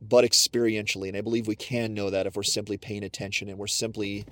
but 0.00 0.24
experientially. 0.24 1.06
And 1.06 1.16
I 1.16 1.20
believe 1.20 1.46
we 1.46 1.54
can 1.54 1.94
know 1.94 2.10
that 2.10 2.26
if 2.26 2.34
we're 2.34 2.42
simply 2.42 2.76
paying 2.76 3.04
attention 3.04 3.48
and 3.48 3.58
we're 3.58 3.68
simply 3.68 4.26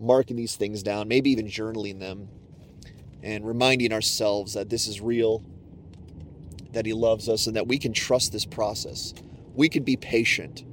marking 0.00 0.36
these 0.36 0.56
things 0.56 0.82
down, 0.82 1.08
maybe 1.08 1.30
even 1.30 1.46
journaling 1.46 1.98
them, 1.98 2.28
and 3.22 3.46
reminding 3.46 3.92
ourselves 3.92 4.54
that 4.54 4.70
this 4.70 4.86
is 4.86 5.00
real, 5.00 5.44
that 6.72 6.86
He 6.86 6.94
loves 6.94 7.28
us, 7.28 7.46
and 7.46 7.54
that 7.54 7.68
we 7.68 7.78
can 7.78 7.92
trust 7.92 8.32
this 8.32 8.46
process. 8.46 9.12
We 9.54 9.68
can 9.68 9.84
be 9.84 9.96
patient, 9.96 10.64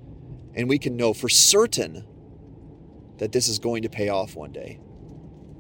and 0.60 0.68
we 0.68 0.78
can 0.78 0.98
know 0.98 1.14
for 1.14 1.30
certain 1.30 2.06
that 3.18 3.32
this 3.32 3.48
is 3.48 3.60
going 3.60 3.84
to 3.84 3.90
pay 3.90 4.10
off 4.10 4.36
one 4.36 4.52
day. 4.52 4.78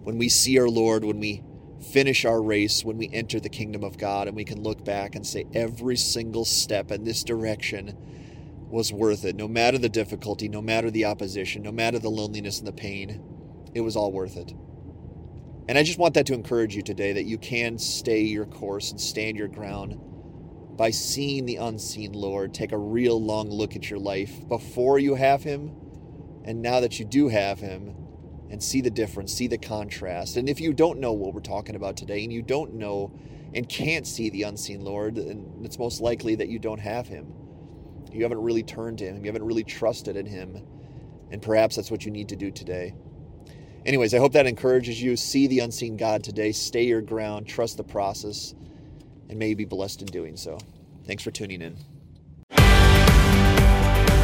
When 0.03 0.18
we 0.18 0.27
see 0.27 0.60
our 0.60 0.68
Lord, 0.68 1.06
when 1.06 1.22
we 1.22 1.41
finish 1.94 2.25
our 2.25 2.41
race, 2.41 2.84
when 2.84 2.98
we 2.98 3.10
enter 3.13 3.39
the 3.39 3.48
kingdom 3.48 3.86
of 3.86 3.98
God, 3.98 4.27
and 4.27 4.36
we 4.36 4.44
can 4.44 4.62
look 4.62 4.84
back 4.84 5.15
and 5.15 5.25
say, 5.25 5.46
every 5.53 5.96
single 5.96 6.44
step 6.44 6.91
in 6.91 7.06
this 7.06 7.24
direction 7.24 7.96
was 8.70 8.91
worth 8.91 9.24
it, 9.24 9.38
no 9.38 9.48
matter 9.48 9.77
the 9.77 9.88
difficulty, 9.88 10.50
no 10.50 10.62
matter 10.62 10.91
the 10.91 11.06
opposition, 11.06 11.62
no 11.62 11.72
matter 11.72 11.98
the 11.98 12.10
loneliness 12.10 12.60
and 12.60 12.68
the 12.68 12.74
pain 12.74 13.24
it 13.74 13.79
was 13.79 13.96
all 13.96 14.12
worth 14.12 14.36
it. 14.36 14.51
And 15.70 15.77
I 15.77 15.84
just 15.84 15.98
want 15.98 16.15
that 16.15 16.25
to 16.25 16.34
encourage 16.34 16.75
you 16.75 16.82
today 16.82 17.13
that 17.13 17.24
you 17.24 17.38
can 17.38 17.77
stay 17.77 18.20
your 18.20 18.48
course 18.48 18.91
and 18.91 19.00
stand 19.00 19.38
your 19.38 19.48
ground 19.48 19.98
by 20.79 20.89
seeing 20.91 21.45
the 21.45 21.57
unseen 21.57 22.13
Lord. 22.13 22.53
Take 22.53 22.71
a 22.71 22.77
real 22.77 23.21
long 23.21 23.50
look 23.50 23.75
at 23.75 23.89
your 23.89 24.00
life 24.00 24.48
before 24.48 24.98
you 24.98 25.13
have 25.13 25.43
Him 25.43 25.75
and 26.45 26.62
now 26.62 26.79
that 26.79 26.98
you 26.98 27.03
do 27.03 27.27
have 27.27 27.59
Him 27.59 27.93
and 28.50 28.63
see 28.63 28.79
the 28.79 28.89
difference, 28.89 29.33
see 29.33 29.48
the 29.48 29.57
contrast. 29.57 30.38
And 30.38 30.48
if 30.48 30.62
you 30.62 30.71
don't 30.71 31.00
know 31.00 31.12
what 31.12 31.33
we're 31.33 31.41
talking 31.41 31.75
about 31.75 31.98
today 31.98 32.24
and 32.24 32.31
you 32.31 32.41
don't 32.41 32.75
know 32.75 33.12
and 33.53 33.67
can't 33.67 34.07
see 34.07 34.29
the 34.29 34.43
unseen 34.43 34.79
Lord, 34.79 35.15
then 35.15 35.51
it's 35.63 35.77
most 35.77 36.00
likely 36.00 36.36
that 36.36 36.48
you 36.48 36.59
don't 36.59 36.79
have 36.79 37.09
Him. 37.09 37.33
You 38.13 38.24
haven't 38.24 38.41
really 38.41 38.63
turned 38.63 39.00
to 39.00 39.05
Him, 39.05 39.17
you 39.17 39.25
haven't 39.25 39.43
really 39.43 39.65
trusted 39.65 40.15
in 40.15 40.25
Him. 40.25 40.65
And 41.29 41.41
perhaps 41.41 41.75
that's 41.75 41.91
what 41.91 42.05
you 42.05 42.12
need 42.12 42.29
to 42.29 42.38
do 42.38 42.51
today. 42.51 42.95
Anyways, 43.86 44.13
I 44.13 44.19
hope 44.19 44.31
that 44.31 44.48
encourages 44.48 45.01
you. 45.01 45.17
See 45.17 45.45
the 45.45 45.59
unseen 45.59 45.97
God 45.97 46.23
today. 46.23 46.54
Stay 46.54 46.84
your 46.84 47.01
ground. 47.01 47.47
Trust 47.47 47.75
the 47.75 47.84
process. 47.84 48.56
And 49.30 49.39
may 49.39 49.50
you 49.50 49.56
be 49.56 49.65
blessed 49.65 50.02
in 50.02 50.08
doing 50.08 50.36
so. 50.36 50.58
Thanks 51.06 51.24
for 51.24 51.32
tuning 51.32 51.62
in. 51.62 51.78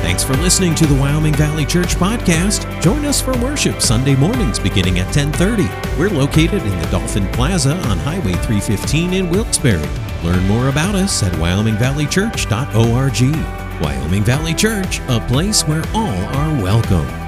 Thanks 0.01 0.23
for 0.23 0.33
listening 0.35 0.75
to 0.75 0.85
the 0.85 0.93
Wyoming 0.95 1.33
Valley 1.33 1.65
Church 1.65 1.95
podcast. 1.95 2.81
Join 2.81 3.03
us 3.05 3.19
for 3.19 3.31
worship 3.39 3.81
Sunday 3.81 4.15
mornings 4.15 4.59
beginning 4.59 4.99
at 4.99 5.11
10:30. 5.13 5.67
We're 5.97 6.11
located 6.11 6.61
in 6.61 6.79
the 6.79 6.87
Dolphin 6.91 7.27
Plaza 7.31 7.75
on 7.89 7.97
Highway 7.97 8.33
315 8.33 9.13
in 9.13 9.31
Wilkes-Barre. 9.31 9.89
Learn 10.23 10.47
more 10.47 10.69
about 10.69 10.93
us 10.95 11.23
at 11.23 11.33
wyomingvalleychurch.org. 11.33 13.81
Wyoming 13.81 14.23
Valley 14.23 14.53
Church, 14.53 15.01
a 15.09 15.19
place 15.27 15.63
where 15.63 15.83
all 15.93 16.23
are 16.35 16.63
welcome. 16.63 17.24